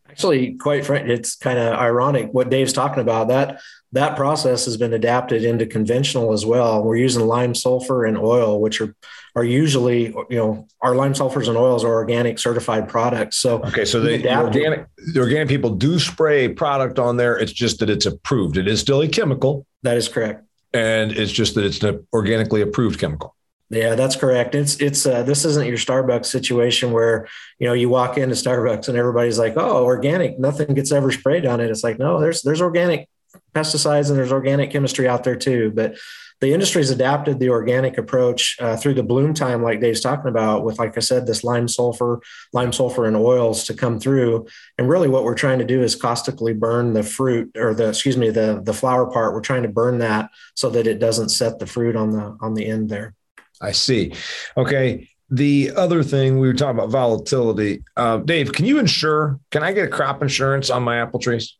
[0.07, 3.29] Actually quite frankly it's kind of ironic what dave's talking about.
[3.29, 6.83] That that process has been adapted into conventional as well.
[6.83, 8.95] We're using lime sulfur and oil, which are
[9.35, 13.37] are usually you know our lime sulfurs and oils are organic certified products.
[13.37, 17.37] So okay, so the, the organic the organic people do spray a product on there.
[17.37, 18.57] It's just that it's approved.
[18.57, 19.65] It is still a chemical.
[19.83, 23.35] That is correct, and it's just that it's an organically approved chemical.
[23.71, 24.55] Yeah, that's correct.
[24.55, 27.27] It's it's uh, this isn't your Starbucks situation where
[27.59, 31.45] you know you walk into Starbucks and everybody's like, "Oh, organic, nothing gets ever sprayed
[31.45, 33.07] on it." It's like, no, there's there's organic
[33.53, 35.71] pesticides and there's organic chemistry out there too.
[35.73, 35.95] But
[36.41, 40.63] the industry's adapted the organic approach uh, through the bloom time, like Dave's talking about,
[40.63, 42.21] with like I said, this lime sulfur,
[42.53, 44.47] lime sulfur and oils to come through.
[44.77, 48.15] And really, what we're trying to do is caustically burn the fruit, or the excuse
[48.15, 49.33] me, the the flower part.
[49.33, 52.53] We're trying to burn that so that it doesn't set the fruit on the on
[52.53, 53.15] the end there.
[53.61, 54.13] I see.
[54.55, 55.09] Okay.
[55.31, 57.83] The other thing we were talking about volatility.
[57.95, 59.39] Uh, Dave, can you insure?
[59.51, 61.55] Can I get a crop insurance on my apple trees?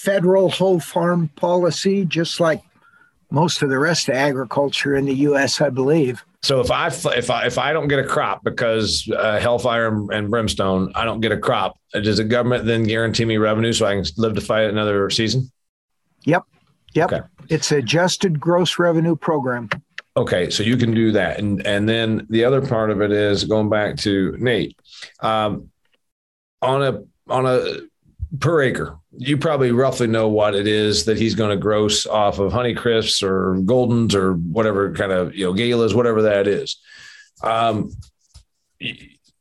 [0.00, 2.62] Federal whole farm policy, just like
[3.30, 6.24] most of the rest of agriculture in the U.S., I believe.
[6.42, 10.30] So if I if I if I don't get a crop because uh, hellfire and
[10.30, 11.78] brimstone, I don't get a crop.
[11.92, 15.50] Does the government then guarantee me revenue so I can live to fight another season?
[16.24, 16.44] Yep,
[16.94, 17.12] yep.
[17.12, 17.26] Okay.
[17.50, 19.68] It's adjusted gross revenue program.
[20.16, 23.44] Okay, so you can do that, and and then the other part of it is
[23.44, 24.78] going back to Nate.
[25.20, 25.68] Um,
[26.62, 27.89] on a on a
[28.38, 28.98] per acre.
[29.16, 33.22] You probably roughly know what it is that he's going to gross off of Honeycrisps
[33.22, 36.78] or Goldens or whatever kind of, you know, Galas, whatever that is.
[37.42, 37.92] Um,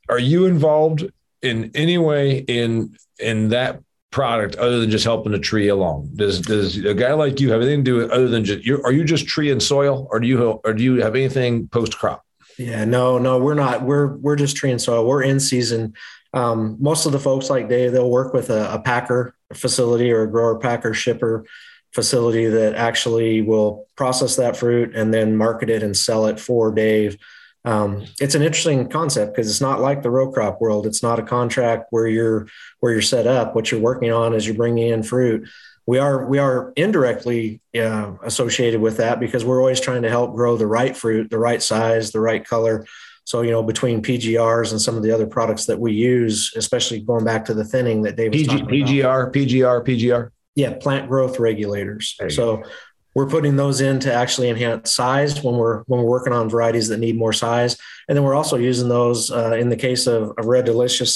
[0.10, 1.10] are you involved
[1.42, 6.10] in any way in in that product other than just helping the tree along?
[6.16, 8.92] Does does a guy like you have anything to do other than just you are
[8.92, 12.26] you just tree and soil or do you or do you have anything post crop?
[12.58, 13.84] Yeah, no, no, we're not.
[13.84, 15.06] We're we're just tree and soil.
[15.06, 15.94] We're in season
[16.34, 20.24] um, most of the folks like Dave, they'll work with a, a packer facility or
[20.24, 21.46] a grower packer shipper
[21.92, 26.72] facility that actually will process that fruit and then market it and sell it for
[26.72, 27.18] Dave.
[27.66, 30.86] Um, it's an interesting concept because it's not like the row crop world.
[30.86, 32.48] It's not a contract where you're
[32.80, 33.56] where you're set up.
[33.56, 35.50] What you're working on is you're bringing in fruit.
[35.86, 40.36] We are we are indirectly uh, associated with that because we're always trying to help
[40.36, 42.86] grow the right fruit, the right size, the right color,
[43.30, 47.00] so, you know, between PGRs and some of the other products that we use, especially
[47.00, 49.32] going back to the thinning that was PG, PGR.
[49.32, 50.32] PGR, PGR.
[50.56, 52.18] Yeah, plant growth regulators.
[52.30, 52.70] So go.
[53.14, 56.88] we're putting those in to actually enhance size when we're when we're working on varieties
[56.88, 60.34] that need more size, and then we're also using those uh, in the case of,
[60.36, 61.16] of Red Delicious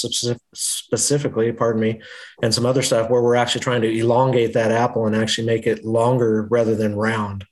[0.54, 2.00] specifically, pardon me,
[2.44, 5.66] and some other stuff where we're actually trying to elongate that apple and actually make
[5.66, 7.44] it longer rather than round.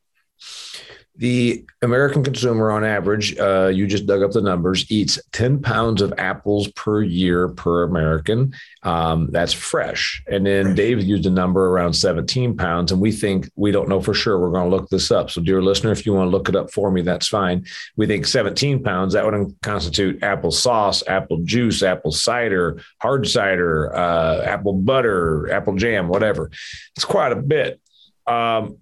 [1.17, 6.01] The American consumer, on average, uh, you just dug up the numbers, eats 10 pounds
[6.01, 8.55] of apples per year per American.
[8.83, 10.23] Um, that's fresh.
[10.27, 10.77] And then right.
[10.77, 12.93] Dave used a number around 17 pounds.
[12.93, 14.39] And we think, we don't know for sure.
[14.39, 15.31] We're going to look this up.
[15.31, 17.67] So, dear listener, if you want to look it up for me, that's fine.
[17.97, 23.95] We think 17 pounds, that would constitute apple sauce, apple juice, apple cider, hard cider,
[23.95, 26.51] uh, apple butter, apple jam, whatever.
[26.97, 27.81] It's quite a bit.
[28.27, 28.79] Um,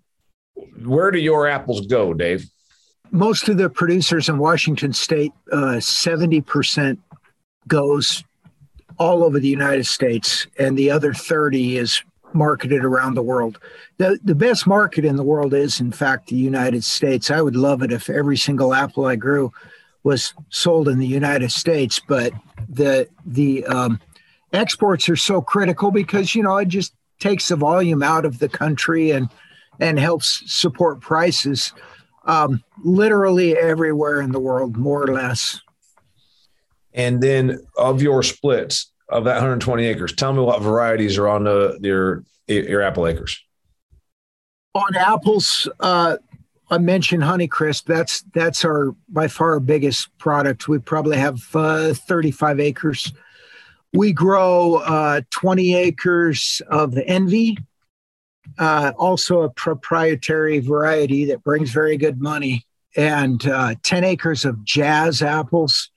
[0.84, 2.48] where do your apples go, Dave?
[3.10, 6.98] Most of the producers in Washington State, uh, 70%
[7.66, 8.22] goes
[8.98, 13.58] all over the United States, and the other 30 is marketed around the world.
[13.98, 17.30] The, the best market in the world is, in fact, the United States.
[17.30, 19.52] I would love it if every single apple I grew
[20.02, 22.32] was sold in the United States, but
[22.68, 24.00] the the um,
[24.52, 28.48] exports are so critical because you know it just takes the volume out of the
[28.48, 29.28] country and
[29.80, 31.72] and helps support prices
[32.24, 35.60] um, literally everywhere in the world, more or less.
[36.92, 41.44] And then of your splits of that 120 acres, tell me what varieties are on
[41.44, 43.40] the, your your apple acres.
[44.74, 46.16] On apples, uh,
[46.70, 47.84] I mentioned Honeycrisp.
[47.84, 50.68] That's that's our by far our biggest product.
[50.68, 53.12] We probably have uh, 35 acres.
[53.92, 57.58] We grow uh, 20 acres of envy,
[58.60, 64.62] uh, also a proprietary variety that brings very good money, and uh, 10 acres of
[64.64, 65.90] jazz apples.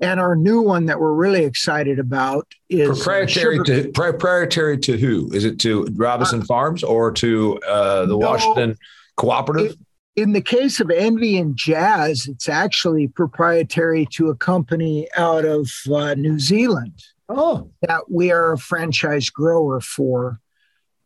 [0.00, 4.78] And our new one that we're really excited about is uh, proprietary sugar- to proprietary
[4.78, 5.30] to who?
[5.32, 8.18] Is it to Robison Farms or to uh, the No.
[8.18, 8.76] Washington
[9.16, 9.76] Cooperative?
[10.16, 15.70] in the case of Envy and Jazz, it's actually proprietary to a company out of
[15.90, 20.40] uh, New Zealand oh, that we are a franchise grower for.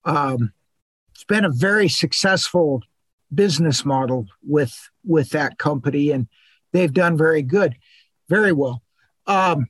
[0.04, 0.52] Um,
[1.24, 2.82] it's been a very successful
[3.34, 6.28] business model with with that company, and
[6.72, 7.76] they've done very good,
[8.28, 8.82] very well.
[9.26, 9.68] Um,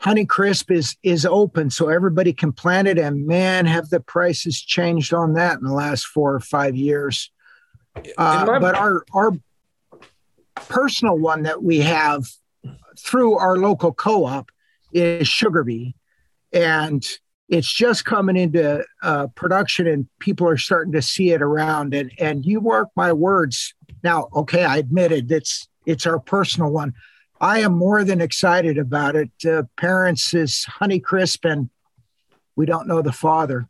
[0.00, 2.98] Honeycrisp is is open, so everybody can plant it.
[2.98, 7.30] And man, have the prices changed on that in the last four or five years.
[8.16, 9.32] Uh, my- but our our
[10.54, 12.24] personal one that we have
[12.98, 14.50] through our local co-op
[14.94, 15.94] is Sugar Bee,
[16.50, 17.06] and
[17.48, 21.94] it's just coming into uh, production, and people are starting to see it around.
[21.94, 23.74] And and you mark my words.
[24.04, 26.94] Now, okay, I admitted it's it's our personal one.
[27.40, 29.30] I am more than excited about it.
[29.46, 31.70] Uh, parents is Honeycrisp, and
[32.56, 33.68] we don't know the father,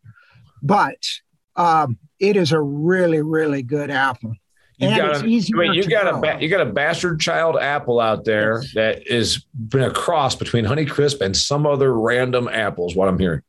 [0.63, 0.97] but
[1.55, 4.35] um, it is a really really good apple.
[4.79, 7.21] you and got it's a wait, you to got a ba- you got a bastard
[7.21, 12.49] child apple out there that is been a cross between Honeycrisp and some other random
[12.49, 12.97] apples.
[12.97, 13.43] What I'm hearing,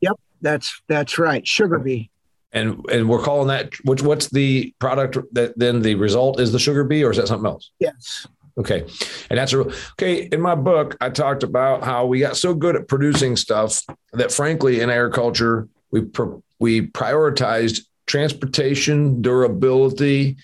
[0.00, 2.10] Yep, that's that's right, Sugar Bee.
[2.52, 6.58] and and we're calling that which what's the product that then the result is the
[6.58, 7.70] sugar bee or is that something else?
[7.78, 8.26] Yes.
[8.56, 8.84] Okay.
[9.30, 9.60] And that's a
[9.92, 10.28] okay.
[10.32, 13.82] In my book, I talked about how we got so good at producing stuff
[14.12, 20.38] that frankly, in agriculture, we pr- we prioritized transportation, durability,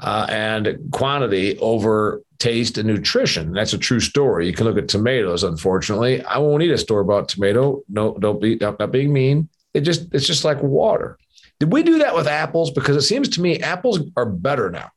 [0.00, 3.52] uh, and quantity over taste and nutrition.
[3.52, 4.46] That's a true story.
[4.46, 5.42] You can look at tomatoes.
[5.42, 7.82] Unfortunately, I won't eat a store bought tomato.
[7.88, 9.48] No, don't be not, not being mean.
[9.74, 11.18] It just it's just like water.
[11.60, 12.70] Did we do that with apples?
[12.70, 14.90] Because it seems to me apples are better now.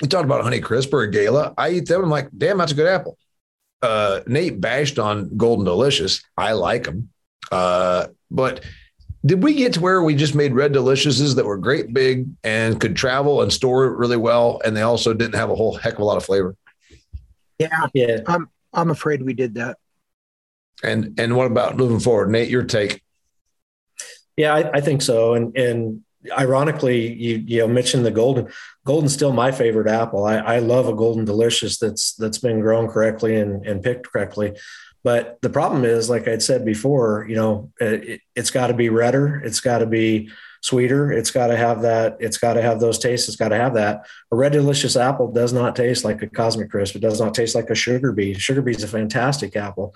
[0.00, 1.54] We talked about Honeycrisp or a Gala.
[1.58, 2.04] I eat them.
[2.04, 3.18] I'm like, damn, that's a good apple.
[3.82, 6.22] Uh, Nate bashed on Golden Delicious.
[6.36, 7.10] I like them.
[7.50, 8.64] Uh, but
[9.26, 12.80] did we get to where we just made red deliciouses that were great big and
[12.80, 16.00] could travel and store really well, and they also didn't have a whole heck of
[16.00, 16.54] a lot of flavor?
[17.58, 18.20] Yeah, Yeah.
[18.26, 19.78] I'm I'm afraid we did that.
[20.82, 22.48] And and what about moving forward, Nate?
[22.48, 23.02] Your take?
[24.36, 25.34] Yeah, I, I think so.
[25.34, 26.02] And and
[26.36, 28.48] ironically, you you know mentioned the golden.
[28.84, 30.24] Golden's still my favorite apple.
[30.24, 34.56] I, I love a golden delicious that's that's been grown correctly and, and picked correctly.
[35.04, 38.88] But the problem is, like I'd said before, you know, it, it's got to be
[38.88, 39.40] redder.
[39.44, 40.30] It's got to be
[40.60, 41.12] sweeter.
[41.12, 42.16] It's got to have that.
[42.20, 43.28] It's got to have those tastes.
[43.28, 44.06] It's got to have that.
[44.32, 46.96] A red delicious apple does not taste like a cosmic crisp.
[46.96, 48.34] It does not taste like a sugar bee.
[48.34, 49.94] Sugar bee is a fantastic apple.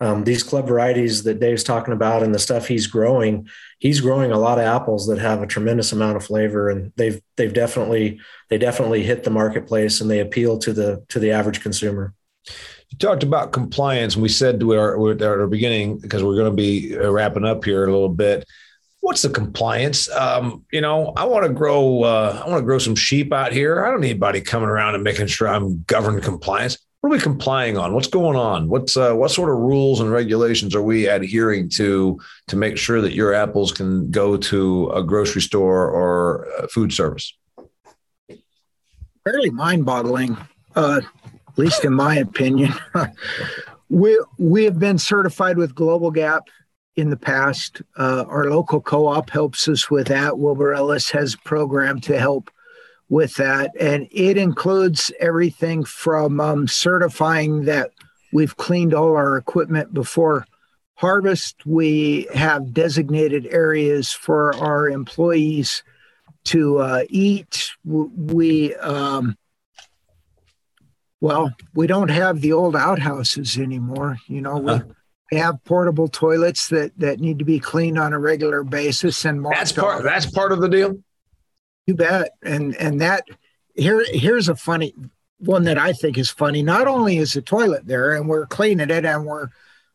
[0.00, 3.48] Um, these club varieties that Dave's talking about and the stuff he's growing,
[3.78, 7.20] he's growing a lot of apples that have a tremendous amount of flavor, and they've
[7.36, 11.62] they've definitely they definitely hit the marketplace and they appeal to the to the average
[11.62, 12.12] consumer.
[12.90, 16.50] You talked about compliance, and we said to our, at our beginning because we're going
[16.50, 18.44] to be wrapping up here a little bit.
[19.04, 20.10] What's the compliance?
[20.10, 22.04] Um, you know, I want to grow.
[22.04, 23.84] Uh, I want to grow some sheep out here.
[23.84, 26.78] I don't need anybody coming around and making sure I'm governed compliance.
[27.02, 27.92] What are we complying on?
[27.92, 28.66] What's going on?
[28.70, 33.02] What's uh, what sort of rules and regulations are we adhering to to make sure
[33.02, 37.36] that your apples can go to a grocery store or food service?
[39.22, 40.34] Fairly mind-boggling,
[40.76, 41.02] uh,
[41.46, 42.72] at least in my opinion.
[43.90, 46.48] we we have been certified with Global Gap
[46.96, 47.82] in the past.
[47.96, 50.38] Uh, our local co-op helps us with that.
[50.38, 52.50] Wilbur Ellis has a program to help
[53.08, 57.90] with that, and it includes everything from um, certifying that
[58.32, 60.46] we've cleaned all our equipment before
[60.94, 61.66] harvest.
[61.66, 65.82] We have designated areas for our employees
[66.44, 67.70] to uh, eat.
[67.84, 69.36] We um,
[71.20, 74.18] well, we don't have the old outhouses anymore.
[74.28, 74.82] You know, we, Huh.
[74.86, 74.94] we
[75.34, 79.72] have portable toilets that that need to be cleaned on a regular basis and That's
[79.72, 79.98] part.
[79.98, 80.02] off.
[80.02, 80.98] That's part of the deal.
[81.86, 82.30] You bet.
[82.42, 83.24] And and that
[83.74, 84.94] here here's a funny
[85.38, 86.62] one that I think is funny.
[86.62, 89.48] Not only is the toilet there and we're cleaning it and we're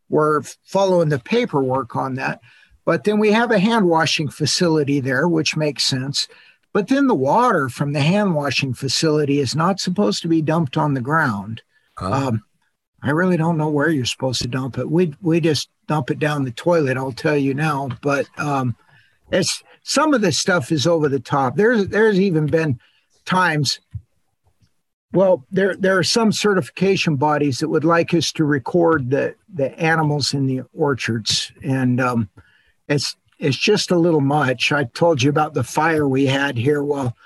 [0.08, 2.40] we're following the paperwork on that,
[2.84, 6.26] but then we have a hand washing facility there, which makes sense.
[6.72, 10.76] But then the water from the hand washing facility is not supposed to be dumped
[10.76, 11.62] on the ground.
[11.98, 12.28] Huh?
[12.28, 12.44] Um,
[13.02, 14.90] I really don't know where you're supposed to dump it.
[14.90, 16.96] We we just dump it down the toilet.
[16.96, 17.88] I'll tell you now.
[18.02, 18.76] But um,
[19.32, 21.56] it's some of this stuff is over the top.
[21.56, 22.78] There's there's even been
[23.24, 23.80] times
[25.12, 29.76] Well, there there are some certification bodies that would like us to record the the
[29.80, 32.28] animals in the orchards, and um,
[32.88, 34.70] it's it's just a little much.
[34.70, 36.84] I told you about the fire we had here.
[36.84, 37.16] Well,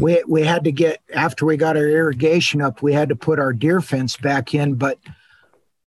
[0.00, 3.38] we we had to get after we got our irrigation up, we had to put
[3.38, 4.98] our deer fence back in, but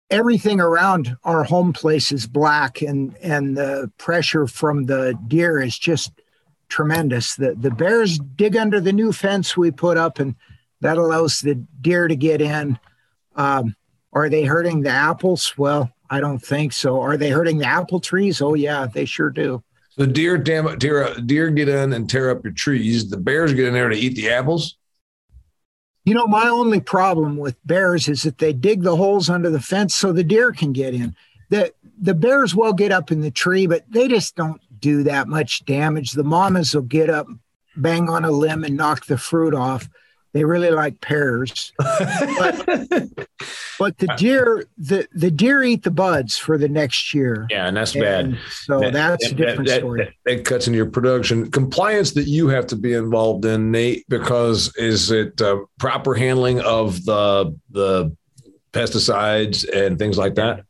[0.10, 5.78] everything around our home place is black and and the pressure from the deer is
[5.78, 6.12] just
[6.70, 7.36] tremendous.
[7.36, 10.36] The the bears dig under the new fence we put up and
[10.82, 12.78] that allows the deer to get in.
[13.36, 13.76] Um,
[14.14, 15.58] are they hurting the apples?
[15.58, 17.00] Well, I don't think so.
[17.00, 18.42] Are they hurting the apple trees?
[18.42, 19.64] Oh yeah, they sure do.
[20.02, 23.12] The deer, damn deer, deer get in and tear up your trees.
[23.12, 24.76] The bears get in there to eat the apples.
[26.06, 29.60] You know, my only problem with bears is that they dig the holes under the
[29.60, 31.16] fence so the deer can get in.
[31.52, 35.28] The the bears will get up in the tree, but they just don't do that
[35.28, 36.14] much damage.
[36.14, 37.28] The mamas will get up,
[37.78, 39.88] bang on a limb, and knock the fruit off.
[40.34, 41.74] They really like pears.
[41.78, 42.66] but,
[43.80, 47.48] but, the deer, the, the deer eat the buds for the next year.
[47.50, 48.40] Yeah, and that's and bad.
[48.50, 50.18] So that, that's that, a different that, story.
[50.26, 51.52] That, cuts into your production.
[51.52, 56.62] Compliance that you have to be involved in, Nate, because is it uh, proper handling
[56.62, 58.16] of the the
[58.72, 60.64] pesticides and things like that?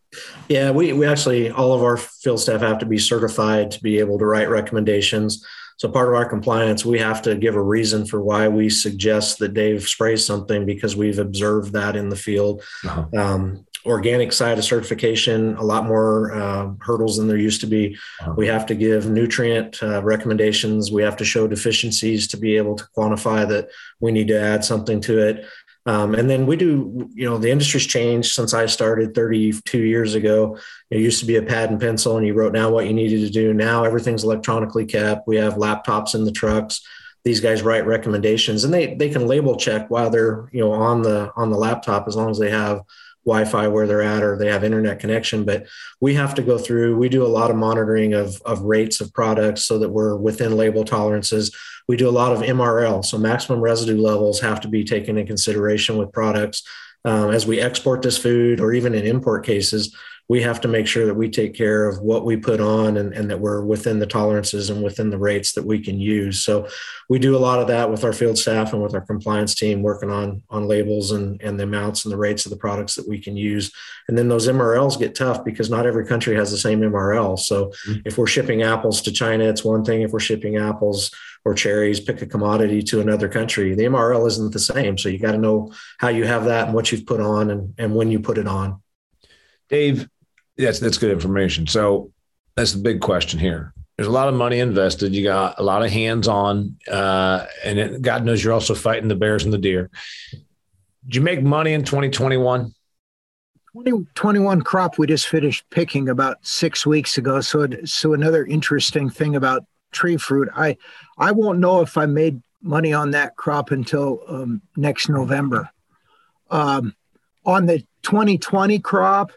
[0.49, 3.99] Yeah, we, we actually, all of our field staff have to be certified to be
[3.99, 5.45] able to write recommendations.
[5.77, 9.39] So part of our compliance, we have to give a reason for why we suggest
[9.39, 12.61] that Dave sprays something because we've observed that in the field.
[12.85, 13.05] Uh-huh.
[13.17, 17.97] Um, organic side of certification, a lot more uh, hurdles than there used to be.
[18.21, 18.35] Uh-huh.
[18.37, 20.91] We have to give nutrient uh, recommendations.
[20.91, 24.63] We have to show deficiencies to be able to quantify that we need to add
[24.63, 25.45] something to it.
[25.85, 30.13] Um, and then we do, you know, the industry's changed since I started 32 years
[30.13, 30.57] ago.
[30.91, 33.21] It used to be a pad and pencil, and you wrote down what you needed
[33.21, 33.53] to do.
[33.53, 35.27] Now everything's electronically kept.
[35.27, 36.81] We have laptops in the trucks.
[37.23, 41.01] These guys write recommendations, and they they can label check while they're you know on
[41.01, 42.81] the on the laptop as long as they have
[43.25, 45.45] Wi-Fi where they're at or they have internet connection.
[45.45, 45.67] But
[45.99, 46.97] we have to go through.
[46.97, 50.57] We do a lot of monitoring of of rates of products so that we're within
[50.57, 51.55] label tolerances
[51.91, 55.27] we do a lot of MRL, so maximum residue levels have to be taken in
[55.27, 56.63] consideration with products.
[57.03, 59.93] Um, as we export this food, or even in import cases,
[60.29, 63.13] we have to make sure that we take care of what we put on and,
[63.13, 66.43] and, that we're within the tolerances and within the rates that we can use.
[66.43, 66.67] So
[67.09, 69.81] we do a lot of that with our field staff and with our compliance team
[69.81, 73.07] working on on labels and, and the amounts and the rates of the products that
[73.07, 73.71] we can use.
[74.07, 77.37] And then those MRLs get tough because not every country has the same MRL.
[77.37, 77.99] So mm-hmm.
[78.05, 80.01] if we're shipping apples to China, it's one thing.
[80.01, 81.11] If we're shipping apples
[81.43, 84.97] or cherries, pick a commodity to another country, the MRL isn't the same.
[84.97, 87.73] So you got to know how you have that and what you've put on and,
[87.77, 88.81] and when you put it on.
[89.71, 90.07] Dave,
[90.61, 91.65] Yes, that's good information.
[91.65, 92.11] So
[92.55, 93.73] that's the big question here.
[93.97, 95.13] There's a lot of money invested.
[95.13, 99.07] You got a lot of hands on, uh, and it, God knows you're also fighting
[99.07, 99.89] the bears and the deer.
[101.05, 102.73] Did you make money in 2021?
[103.73, 107.41] 2021 crop we just finished picking about six weeks ago.
[107.41, 110.77] So, so another interesting thing about tree fruit, I
[111.17, 115.69] I won't know if I made money on that crop until um, next November.
[116.49, 116.95] Um,
[117.45, 119.31] on the 2020 crop,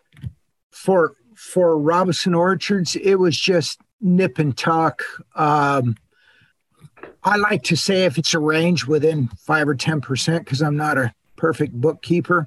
[0.74, 5.02] for for Robison Orchards, it was just nip and tuck.
[5.34, 5.96] Um,
[7.22, 10.76] I like to say if it's a range within five or ten percent, because I'm
[10.76, 12.46] not a perfect bookkeeper,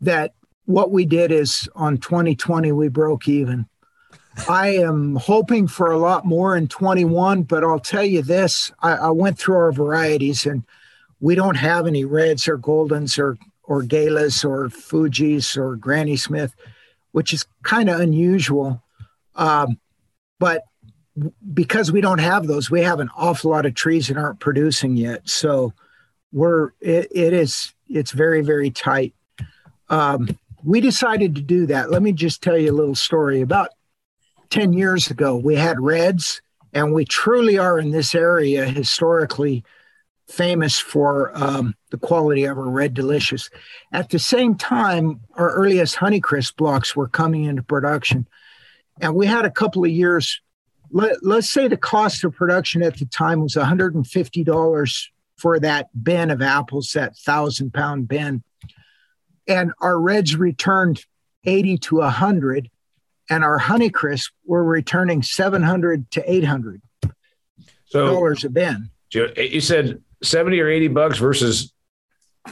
[0.00, 3.66] that what we did is on 2020 we broke even.
[4.48, 8.92] I am hoping for a lot more in 21, but I'll tell you this: I,
[8.92, 10.64] I went through our varieties, and
[11.20, 16.54] we don't have any reds or goldens or or galas or Fuji's or Granny Smith
[17.12, 18.82] which is kind of unusual.
[19.34, 19.78] Um,
[20.38, 20.62] but
[21.52, 24.96] because we don't have those, we have an awful lot of trees that aren't producing
[24.96, 25.28] yet.
[25.28, 25.72] So
[26.32, 29.14] we're it, it is it's very very tight.
[29.88, 31.90] Um, we decided to do that.
[31.90, 33.40] Let me just tell you a little story.
[33.40, 33.70] About
[34.50, 36.42] ten years ago, we had reds,
[36.72, 39.64] and we truly are in this area historically
[40.28, 43.48] famous for um, the quality of our Red Delicious.
[43.92, 48.26] At the same time, our earliest Honeycrisp blocks were coming into production.
[49.00, 50.40] And we had a couple of years,
[50.90, 56.30] let, let's say the cost of production at the time was $150 for that bin
[56.30, 58.42] of apples, that thousand pound bin.
[59.46, 61.04] And our Reds returned
[61.44, 62.70] 80 to 100,
[63.30, 66.82] and our Honeycrisp were returning 700 to 800
[67.86, 68.90] so, dollars a bin.
[69.10, 71.72] You said 70 or 80 bucks versus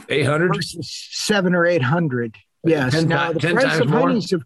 [0.09, 4.09] 800 versus 7 or 800 yes 10, now the 10 price of more?
[4.09, 4.43] Have,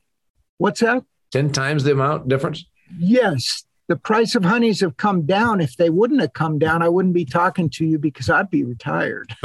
[0.57, 2.65] what's that 10 times the amount difference
[2.97, 5.59] yes the price of honeys have come down.
[5.59, 8.63] If they wouldn't have come down, I wouldn't be talking to you because I'd be
[8.63, 9.35] retired.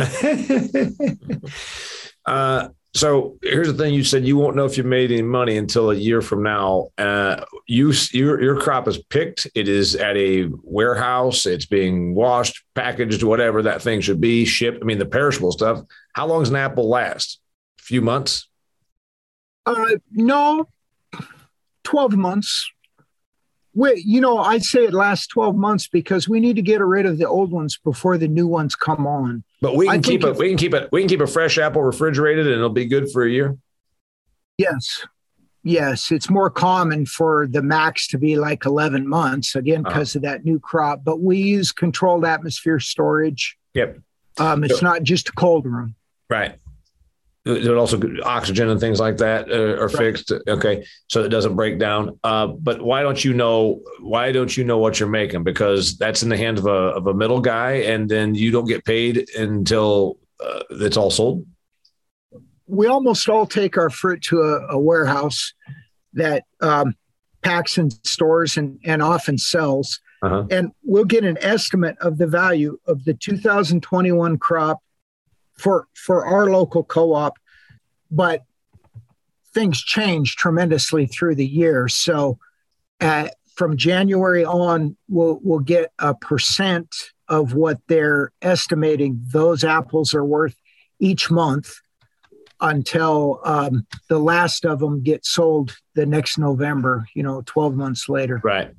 [2.27, 5.59] uh, so here's the thing: you said you won't know if you made any money
[5.59, 6.89] until a year from now.
[6.97, 9.47] Uh, you your your crop is picked.
[9.55, 11.45] It is at a warehouse.
[11.45, 14.79] It's being washed, packaged, whatever that thing should be, shipped.
[14.81, 15.83] I mean, the perishable stuff.
[16.15, 17.39] How long does an apple last?
[17.81, 18.49] A few months.
[19.67, 20.67] Uh, no,
[21.85, 22.71] twelve months.
[23.75, 27.05] Wait, you know, I'd say it lasts 12 months because we need to get rid
[27.05, 29.45] of the old ones before the new ones come on.
[29.61, 31.83] But we can keep it, we can keep it, we can keep a fresh apple
[31.83, 33.57] refrigerated and it'll be good for a year.
[34.59, 35.07] Yes.
[35.63, 36.13] Yes.
[36.13, 40.19] It's more common for the max to be like 11 months again, because uh-huh.
[40.19, 43.57] of that new crop, but we use controlled atmosphere storage.
[43.75, 43.99] Yep.
[44.39, 45.95] Um, it's so, not just a cold room.
[46.29, 46.59] Right
[47.47, 49.97] it also oxygen and things like that uh, are right.
[49.97, 50.33] fixed.
[50.49, 52.19] Okay, so it doesn't break down.
[52.25, 53.83] Uh, but why don't you know?
[54.01, 55.45] Why don't you know what you're making?
[55.45, 58.67] Because that's in the hands of a of a middle guy, and then you don't
[58.67, 61.47] get paid until uh, it's all sold.
[62.67, 65.55] We almost all take our fruit to a, a warehouse
[66.15, 66.97] that um,
[67.43, 70.47] packs and stores and and often sells, uh-huh.
[70.51, 74.81] and we'll get an estimate of the value of the 2021 crop
[75.57, 77.39] for for our local co-op
[78.11, 78.45] but
[79.53, 81.89] things change tremendously through the year.
[81.89, 82.39] So
[83.01, 86.95] uh, from january on we'll we'll get a percent
[87.29, 90.55] of what they're estimating those apples are worth
[91.01, 91.75] each month
[92.61, 98.09] until um, the last of them get sold the next november you know 12 months
[98.09, 98.41] later.
[98.45, 98.71] Right.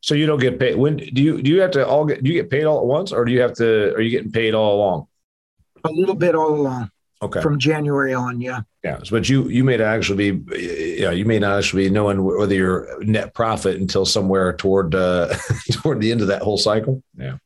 [0.00, 2.30] So you don't get paid when do you do you have to all get do
[2.30, 4.54] you get paid all at once or do you have to are you getting paid
[4.54, 5.06] all along
[5.86, 6.90] a little bit all along.
[7.22, 7.40] Okay.
[7.40, 8.60] From January on, yeah.
[8.84, 12.54] Yeah, but you you may actually be, yeah, you may not actually be knowing whether
[12.54, 15.34] you're net profit until somewhere toward uh,
[15.72, 17.02] toward the end of that whole cycle.
[17.16, 17.38] Yeah.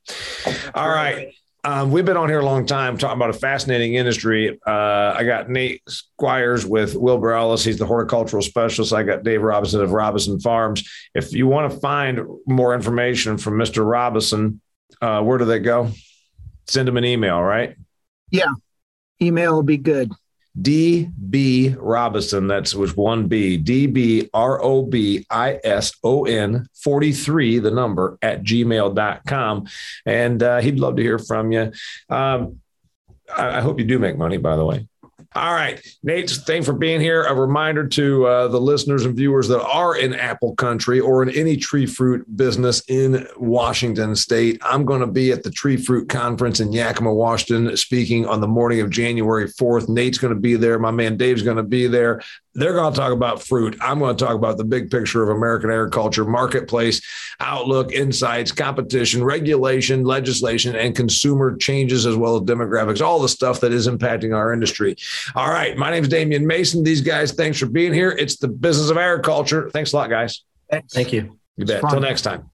[0.74, 1.32] All right.
[1.62, 4.58] Um, we've been on here a long time talking about a fascinating industry.
[4.66, 7.62] Uh, I got Nate Squires with Wilbur Ellis.
[7.62, 8.94] He's the horticultural specialist.
[8.94, 10.88] I got Dave Robison of Robison Farms.
[11.14, 13.88] If you want to find more information from Mr.
[13.88, 14.62] Robison,
[15.02, 15.90] uh, where do they go?
[16.66, 17.76] Send him an email, right?
[18.30, 18.52] Yeah.
[19.20, 20.12] Email will be good.
[20.60, 26.66] DB Robison, that's with one B, D B R O B I S O N
[26.82, 29.68] 43, the number at gmail.com.
[30.06, 31.72] And uh, he'd love to hear from you.
[32.08, 32.60] Um,
[33.34, 34.88] I, I hope you do make money, by the way.
[35.36, 37.22] All right, Nate, thanks for being here.
[37.22, 41.30] A reminder to uh, the listeners and viewers that are in apple country or in
[41.30, 44.60] any tree fruit business in Washington state.
[44.64, 48.48] I'm going to be at the Tree Fruit Conference in Yakima, Washington, speaking on the
[48.48, 49.88] morning of January 4th.
[49.88, 50.80] Nate's going to be there.
[50.80, 52.20] My man Dave's going to be there.
[52.54, 53.76] They're going to talk about fruit.
[53.80, 57.00] I'm going to talk about the big picture of American agriculture, marketplace,
[57.38, 63.60] outlook, insights, competition, regulation, legislation, and consumer changes, as well as demographics, all the stuff
[63.60, 64.96] that is impacting our industry.
[65.36, 65.76] All right.
[65.76, 66.82] My name is Damian Mason.
[66.82, 68.10] These guys, thanks for being here.
[68.10, 69.70] It's the business of agriculture.
[69.70, 70.42] Thanks a lot, guys.
[70.92, 71.38] Thank you.
[71.56, 71.84] You bet.
[71.84, 72.50] Until next time.